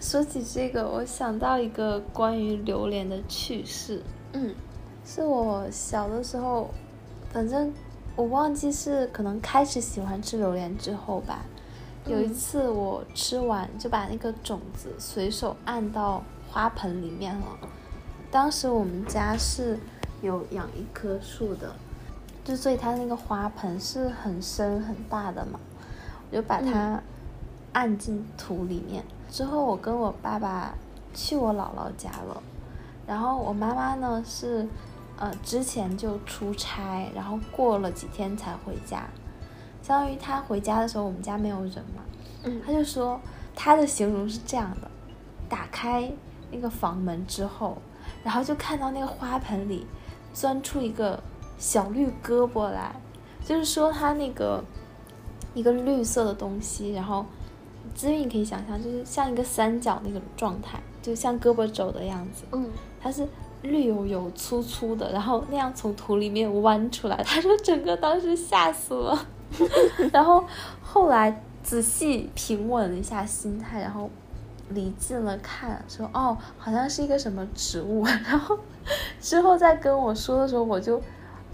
[0.01, 4.03] 说起这个，我想到一个关于榴莲的趣事。
[4.33, 4.55] 嗯，
[5.05, 6.71] 是我小的时候，
[7.31, 7.73] 反正
[8.16, 11.45] 我忘记是可能开始喜欢吃榴莲之后吧。
[12.07, 17.47] 有一次我吃完就把那个种子随手按到花盆里面了。
[18.31, 19.79] 当时我们家是
[20.23, 21.75] 有养一棵树的，
[22.45, 25.61] 就所以它那个花盆是很深很大的嘛，
[26.30, 27.01] 我就把它
[27.72, 29.05] 按进土里面。
[29.30, 30.74] 之后我跟我爸爸
[31.14, 32.43] 去我姥姥家了，
[33.07, 34.66] 然后我妈妈呢是
[35.16, 39.05] 呃之前就出差，然后过了几天才回家。
[39.82, 42.03] 相当于她回家的时候，我们家没有人嘛，
[42.43, 43.20] 嗯她就说
[43.55, 44.91] 她的形容是这样的：
[45.49, 46.11] 打开
[46.51, 47.78] 那个房门之后，
[48.24, 49.86] 然后就看到那个花盆里
[50.32, 51.22] 钻出一个
[51.61, 52.90] 小绿胳膊来，
[53.44, 54.64] 就是说它那个
[55.54, 57.24] 一个绿色的东西，然后
[57.94, 63.28] 资韵可以想象，就是像一个三角那种状态，就像胳膊肘的样子，嗯，它是
[63.62, 69.26] 绿油油、粗粗的，然后那样从土里面 弯出来，他说整个当时吓死了，
[70.11, 70.42] 然后
[70.82, 74.08] 后来仔细平稳了一下心态，然后
[74.70, 78.58] 离近了看，说哦，好像是一个什么植物， 然后
[79.20, 81.02] 之后再跟我说的时候，我就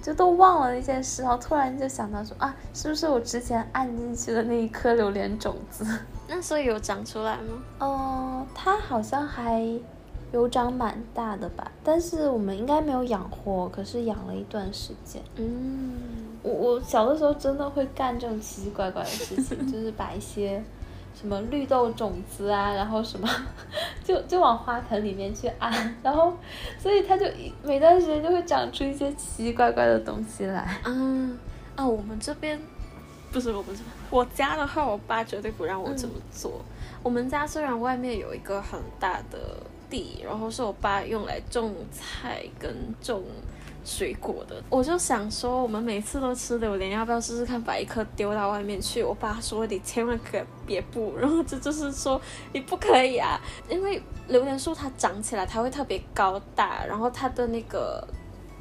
[0.02, 5.84] 就都忘了那件事，然后突然就想到说啊，是不是我之前按进去的那一颗榴莲种子？
[6.28, 7.62] 那时候有长出来吗？
[7.80, 9.62] 哦，它好像还
[10.32, 15.22] 有长蛮大的吧，但是我们应该没有养活，可是养了一段时间。
[15.36, 15.92] 嗯，
[16.42, 20.62] 我我小的时候真的会干这种奇奇怪怪的事情， 就是把一些
[21.18, 23.26] 什么绿豆种子啊，然后什么
[24.04, 26.36] 就就往花盆里面去按，然后
[26.78, 30.60] 所以它就一每段时间就会长出一些奇奇怪怪的东西来。
[30.82, 30.92] 啊
[31.74, 32.60] 啊，我们这边
[33.32, 36.60] 不是我们这边，我家的话，我爸绝对不让我这么做。
[37.02, 39.38] 我们家虽然外面有一个很大的
[39.88, 43.22] 地，然后是我爸用来种菜跟种
[43.86, 49.02] 水果的，我就想说，我们每次都吃榴莲，要不要试试看把一颗丢到外面去？
[49.02, 52.20] 我爸说你千万可别不，然后这就是说
[52.52, 58.06] 你不可以啊，因为榴莲树它长起来它会特别高大，然后它的那个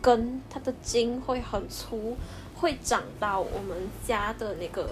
[0.02, 2.16] 根，它的茎会很粗，
[2.54, 4.88] 会长到我们家的那个。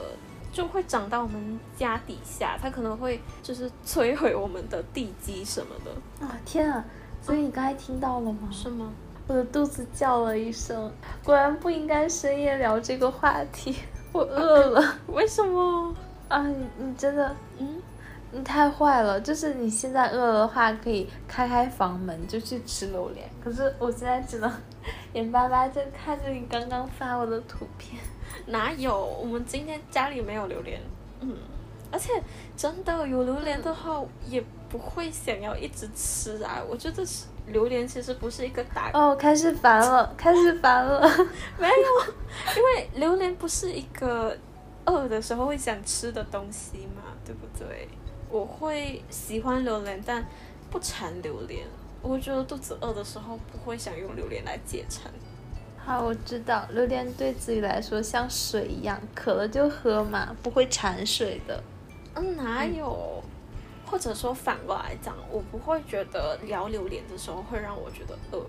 [0.51, 6.85] 就会长到我们家底下，它可能会就是摧毁我们的地基什么的，啊天啊！
[7.23, 8.47] 所以你刚才听到了吗？
[8.51, 8.93] 是吗？
[9.27, 10.91] 我的肚子叫了一声，
[11.23, 13.75] 果然不应该深夜聊这个话题，
[14.11, 15.95] 我饿了 为什么？
[16.27, 16.45] 啊！
[16.47, 17.81] 你你真的，嗯，
[18.31, 19.21] 你太坏了！
[19.21, 24.51] 就是你现在饿了的话，可以开开房门就去吃榴莲，可是我现在只能
[25.13, 28.01] 眼巴巴就看着你刚刚发我的图片。
[28.47, 29.05] 哪有？
[29.21, 30.81] 我们今天家里没有榴莲，
[31.19, 31.37] 嗯，
[31.91, 32.11] 而且
[32.57, 36.61] 真的有榴莲的话，也不会想要一直吃啊。
[36.67, 41.01] 我觉得是榴莲其实不是一个打哦，开始烦了， 开始烦了。
[41.59, 42.13] 没有，
[42.55, 44.37] 因为榴莲不是一个
[44.85, 47.87] 饿的时候会想吃的东西嘛，对不对？
[48.29, 50.25] 我会喜欢榴莲，但
[50.71, 51.65] 不馋榴莲。
[52.01, 55.11] 我觉得肚子饿的时候不会想用榴莲来解馋。
[55.77, 61.63] 好，我知道，榴莲对自己来说像水一样，渴了就喝嘛，不会馋水的。
[62.15, 63.22] 嗯，哪有？
[63.93, 68.39] 或者说反过来讲，我不会觉得聊榴莲的时候会让我觉得饿，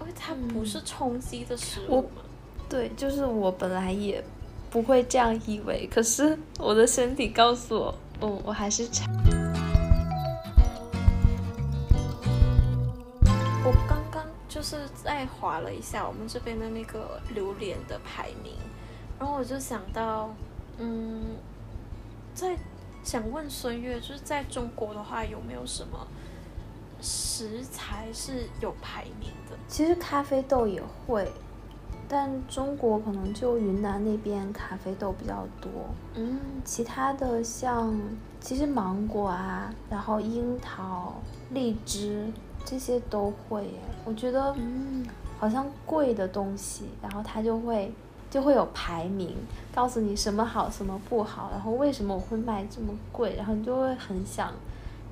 [0.00, 2.22] 因为它不是充饥的食物嘛。
[2.66, 4.24] 对，就是我本来也
[4.70, 9.06] 不会这样以为，可是我的身体告诉我，嗯，我还是馋。
[13.62, 18.54] 我刚刚就是在划了一下我们这边的那个榴莲的排名，
[19.18, 20.34] 然后我就想到，
[20.78, 21.36] 嗯，
[22.34, 22.56] 在
[23.06, 26.04] 想问孙悦，就是在中国的话，有没有什么
[27.00, 29.56] 食材是有排名的？
[29.68, 31.30] 其实咖啡豆也会，
[32.08, 35.70] 但中国可能就云南那边咖啡豆比较多，
[36.16, 37.96] 嗯其他的像
[38.40, 41.14] 其实芒果啊，然后樱桃、
[41.50, 42.26] 荔枝
[42.64, 43.80] 这些都会耶。
[44.04, 45.06] 我觉得嗯
[45.38, 47.92] 好像贵的东西，然后它就会
[48.30, 49.34] 就会有排名，
[49.74, 54.52] 告诉你什么好什么不好，然后为什么我会卖这么贵，然后你就会很想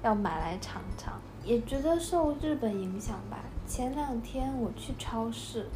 [0.03, 1.15] 要买来尝尝。
[1.45, 3.39] 也觉得受日本影响吧。
[3.67, 5.67] 前两天我去超市，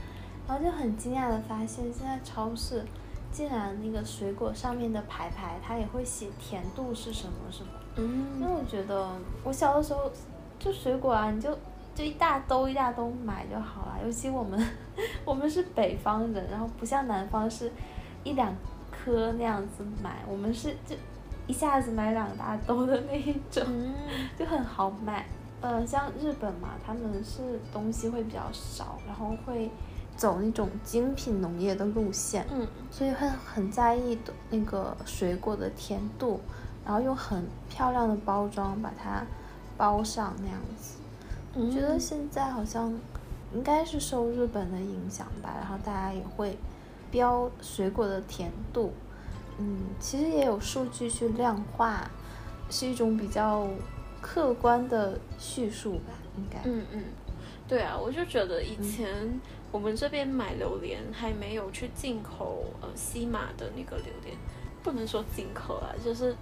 [0.47, 2.85] 然后就很惊讶的发现，现在超市
[3.31, 7.71] 竟然那个水果上面的牌牌，它也会写甜度是什么什么。
[7.97, 9.09] 因为嗯我觉得
[9.45, 10.11] 我小的时候
[10.59, 11.51] 就水果啊，你就
[11.99, 13.99] 就一大兜一大兜买就好了。
[14.05, 14.65] 尤其我们
[15.27, 17.73] 我们是北方人，然后不像南方是
[18.23, 18.55] 一两
[18.89, 20.95] 颗那样子买，我们是就
[21.49, 23.93] 一下子买两大兜的那一种，嗯
[24.39, 25.27] 就很好买。
[25.61, 29.69] 呃，像日本嘛，他们是东西会比较少，然后会
[30.17, 36.41] 走那种精品农业的路线，嗯所以会很在意的那个水果的甜度，
[36.85, 39.27] 然后用很漂亮的包装把它
[39.77, 40.98] 包上那样子。
[41.59, 42.97] 我觉得现在好像
[43.53, 46.57] 应该是受日本的影响吧，然后大家也会
[47.11, 48.93] 标水果的甜度，
[49.59, 52.09] 嗯，其实也有数据去量化，
[52.71, 53.67] 是一种比较
[54.21, 56.61] 客观的叙述吧，应该。
[56.65, 57.05] 嗯嗯，
[57.67, 59.41] 对啊，我就觉得以前
[59.73, 64.37] 我们这边买榴莲还没有去进口呃西马的那个榴莲，
[64.83, 66.37] 不能说进口啊，就是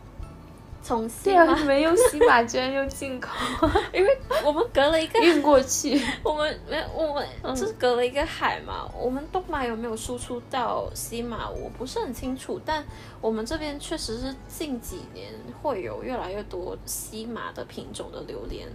[0.82, 3.30] 从西马，，没有西马居然用进口，
[3.92, 6.00] 因为我们隔了一个运过去。
[6.22, 8.88] 我们没有，我们嗯就是隔了一个海嘛。
[8.96, 12.60] 我们东马有没有输出到西马，我不是很清楚。
[12.64, 12.84] 但
[13.20, 18.68] 我们这边确实是近几年会有越来越多西马的品种的榴莲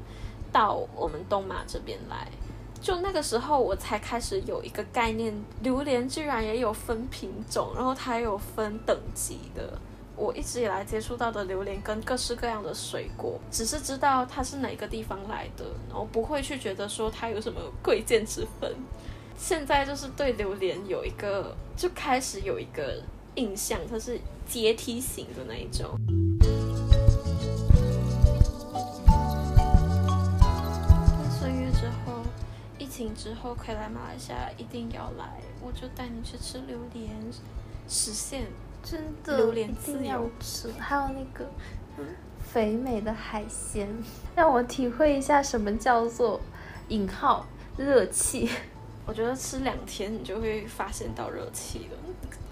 [0.52, 2.28] 到我们东马这边来。
[2.82, 5.32] 就那个时候，我才开始有一个概念，
[5.62, 9.80] 榴莲居然也有分品种，然后它也有分等级的。
[10.16, 18.76] 我一直以来接触到的榴莲跟各式各样的水果，只是知道它是哪个地方来的，然后不会去觉得说它有什么贵贱之分。
[19.38, 23.02] 现在就是对榴莲有一个，就开始有一个
[23.36, 25.98] 印象，它是阶梯型的那一种。
[31.18, 32.22] 那岁月之后，
[32.78, 37.10] 疫情之后可以来马来西亚，一定要来，我就带你去吃榴莲，
[37.88, 38.44] 实现
[38.84, 41.50] 真的榴莲一定要自由吃，还有那个
[42.40, 43.88] 肥美的海鲜，
[44.36, 46.40] 让我体会一下什么叫做
[46.90, 47.46] 引号
[47.78, 48.50] 热气。
[49.06, 51.98] 我觉得吃两天你就会发现到热气了。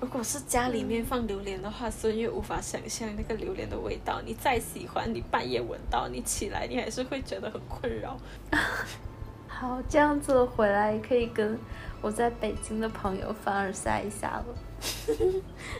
[0.01, 4.21] 如果是家里面放榴莲的话，孙悦无法想象那个榴莲的味道。
[4.25, 8.17] 你再喜欢，你半夜闻到，你起来你还是会觉得很困扰。
[9.47, 11.59] 好，这样子回来也可以跟
[12.01, 14.45] 我在北京的朋友凡尔赛一下了。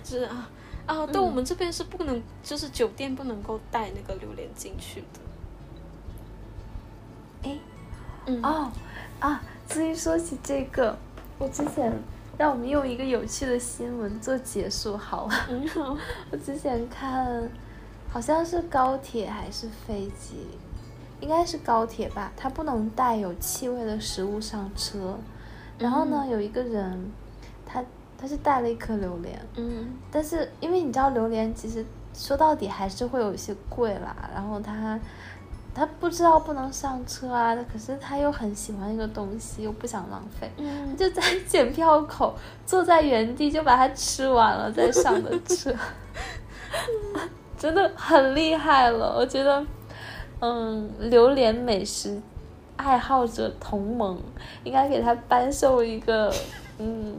[0.04, 0.50] 就 是啊
[0.86, 5.20] 啊，对、我们这边是不能，就是酒店不能够带那个榴莲进去的。
[7.44, 7.60] 诶，
[8.26, 8.72] 嗯哦
[9.20, 10.98] 啊，至于说起这个，
[11.38, 11.94] 我之前
[12.38, 15.34] 让我们用一个有趣的新闻做结束好了。
[15.50, 15.96] 嗯好，
[16.32, 17.50] 我之前看，
[18.10, 20.48] 好像是高铁还是飞机，
[21.22, 25.20] 应该是高铁吧，它不能带有气味的食物上车。
[25.78, 27.12] 然后呢，有一个人，
[28.20, 29.94] 他他是带了一颗榴莲，嗯。
[30.12, 35.00] 但是因为你知道榴莲其实说到底还是会有一些贵啦，然后他
[35.74, 45.74] 他不知道不能上车啊，可是他又很喜欢一个东西，又不想浪费，嗯，就在检票口坐在原地就把它吃完了再上的车，
[47.58, 49.16] 真的很厉害了。
[49.18, 49.66] 我觉得，
[50.42, 52.22] 嗯，榴莲美食
[52.76, 54.20] 爱好者同盟
[54.64, 56.34] 应该给他颁授一个
[56.80, 57.16] 嗯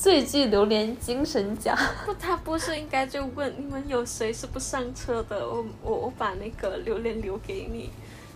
[0.00, 1.76] 最具榴莲精神奖。
[2.06, 5.46] 不，他不是应该就问你们有谁是不上车的？
[5.46, 7.90] 我我我把那个榴莲留给你，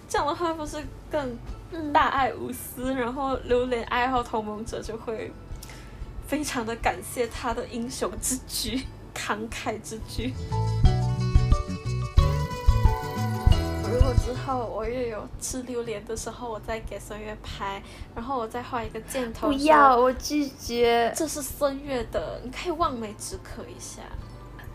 [0.07, 0.77] 这样的话不是
[1.11, 1.39] 更
[1.91, 2.93] 大爱无私？
[2.93, 5.33] 然后榴莲爱好同盟者就会
[6.27, 8.83] 非常的感谢他的英雄之举、
[9.15, 10.35] 慷慨之举。
[14.15, 17.83] 之后我又有吃榴莲的时候，我再给孙悦拍，
[18.15, 21.13] 然后我再画一个箭头，不要，我拒绝。
[21.17, 24.03] 这是孙悦的，你可以望梅止渴一下。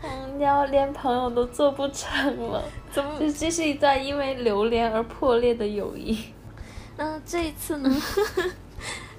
[0.02, 3.18] 嗯，你要连朋友都做不成了， 怎么？
[3.18, 6.18] 这这是一段因为榴莲而破裂的友谊。
[6.96, 7.90] 那这一次呢？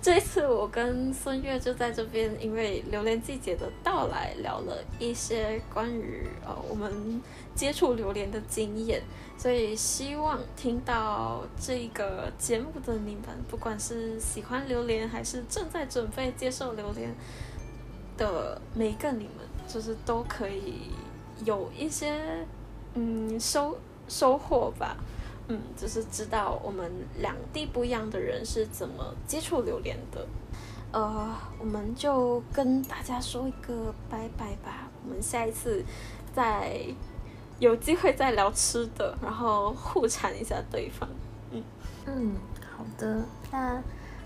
[0.02, 7.22] 这一次我跟孙悦就在这边，因为榴莲季节的到来，聊了一些关于呃我们
[7.54, 9.00] 接触榴莲的经验，
[9.42, 17.12] 所以希望听到这个节目的你们，不管是喜欢榴莲还是正在准备接受榴莲
[18.16, 19.38] 的每一个你们，
[19.68, 20.92] 就是都可以
[21.44, 22.46] 有一些
[22.94, 23.76] 嗯收
[24.08, 24.96] 收获吧。
[25.48, 30.24] 嗯，就是知道我们两地不一样的人是怎么接触榴莲的。
[30.92, 34.88] 呃，我们就跟大家说一个拜拜吧。
[35.04, 35.84] 我们下一次
[36.32, 36.86] 再
[37.62, 41.08] 有机会再聊吃的，然后互缠一下对方。
[42.08, 42.34] 嗯，
[42.76, 43.76] 好的，那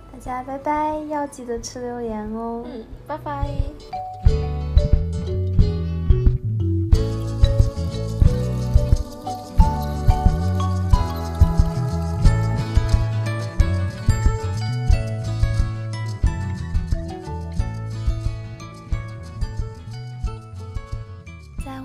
[0.09, 2.63] 大家拜拜，要记得吃榴莲哦。
[2.65, 4.64] 嗯，拜拜。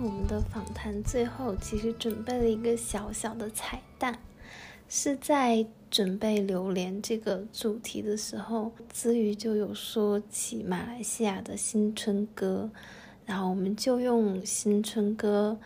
[0.03, 4.19] 我们的访谈最后，其实准备了一个小小的彩蛋，
[4.89, 12.71] 是在准备榴莲这个主题的时候，子瑜就有说起马来西亚的新春歌，
[13.27, 15.59] 然后我们就用新春歌，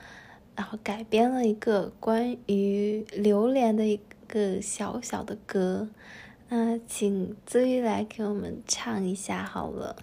[0.56, 5.88] 然后改编了一个关于榴莲的一个小小的歌，
[6.48, 9.96] 那请子玉来给我们唱一下好了，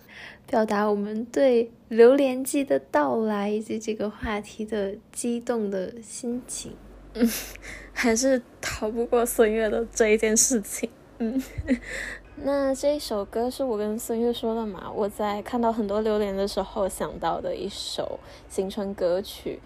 [0.45, 6.73] 表达我们对《榴莲季》的到来以及这个话题的激动的心情。
[7.13, 7.29] 嗯，
[7.93, 10.89] 还是逃不过孙悦的这一件事情。
[11.19, 11.41] 嗯，
[12.43, 14.91] 那这一首歌是我跟孙悦说的嘛？
[14.91, 18.19] 我在看到很多榴莲的时候想到的一首
[18.49, 19.59] 新春歌曲，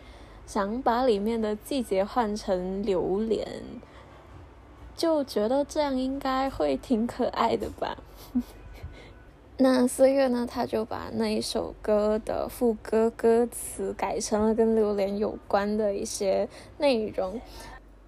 [0.45, 3.47] 想把里面的季节换成榴莲，
[4.95, 7.97] 就觉得这样应该会挺可爱的吧。
[9.57, 17.39] 那四月呢，他就把那一首歌的副歌歌词改成了跟榴莲有关的一些内容。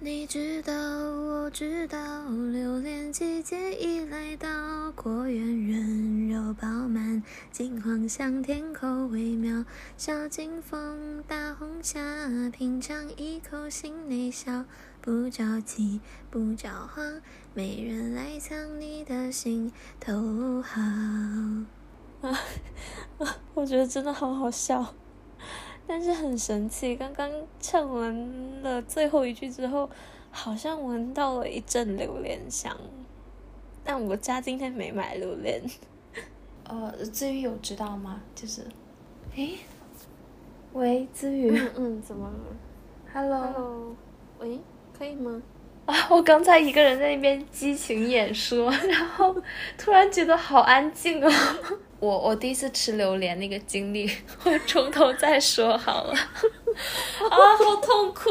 [0.04, 9.64] 你知道，我知道，榴莲季节已来到，果园人肉饱满，金黄香甜，口味妙。
[9.96, 12.02] 小金凤，大红虾，
[12.50, 14.66] 品尝一口，心内笑，
[15.00, 17.22] 不着急，不着慌，
[17.54, 20.82] 没人来抢你的心头好。
[20.82, 22.38] 啊
[23.20, 23.36] 啊！
[23.54, 24.94] 我觉得真的好好笑。
[25.86, 27.30] 但是很神奇，刚刚
[27.60, 29.88] 唱完了最后一句之后，
[30.30, 32.76] 好像闻到了一阵榴莲香。
[33.84, 35.62] 但我家今天没买榴莲。
[36.64, 38.22] 呃，子宇有知道吗？
[38.34, 38.62] 就是，
[39.36, 39.58] 诶，
[40.72, 41.50] 喂，子宇。
[41.58, 42.56] 嗯嗯，怎么了
[43.12, 43.94] ？Hello。
[44.38, 44.58] 喂，
[44.96, 45.42] 可以吗？
[45.84, 49.36] 啊，我刚才一个人在那边激情演说，然后
[49.76, 51.30] 突然觉得好安静啊。
[52.00, 54.10] 我我第一次吃榴莲那个经历，
[54.44, 56.12] 我从头再说好了。
[57.30, 58.30] 啊，好痛苦。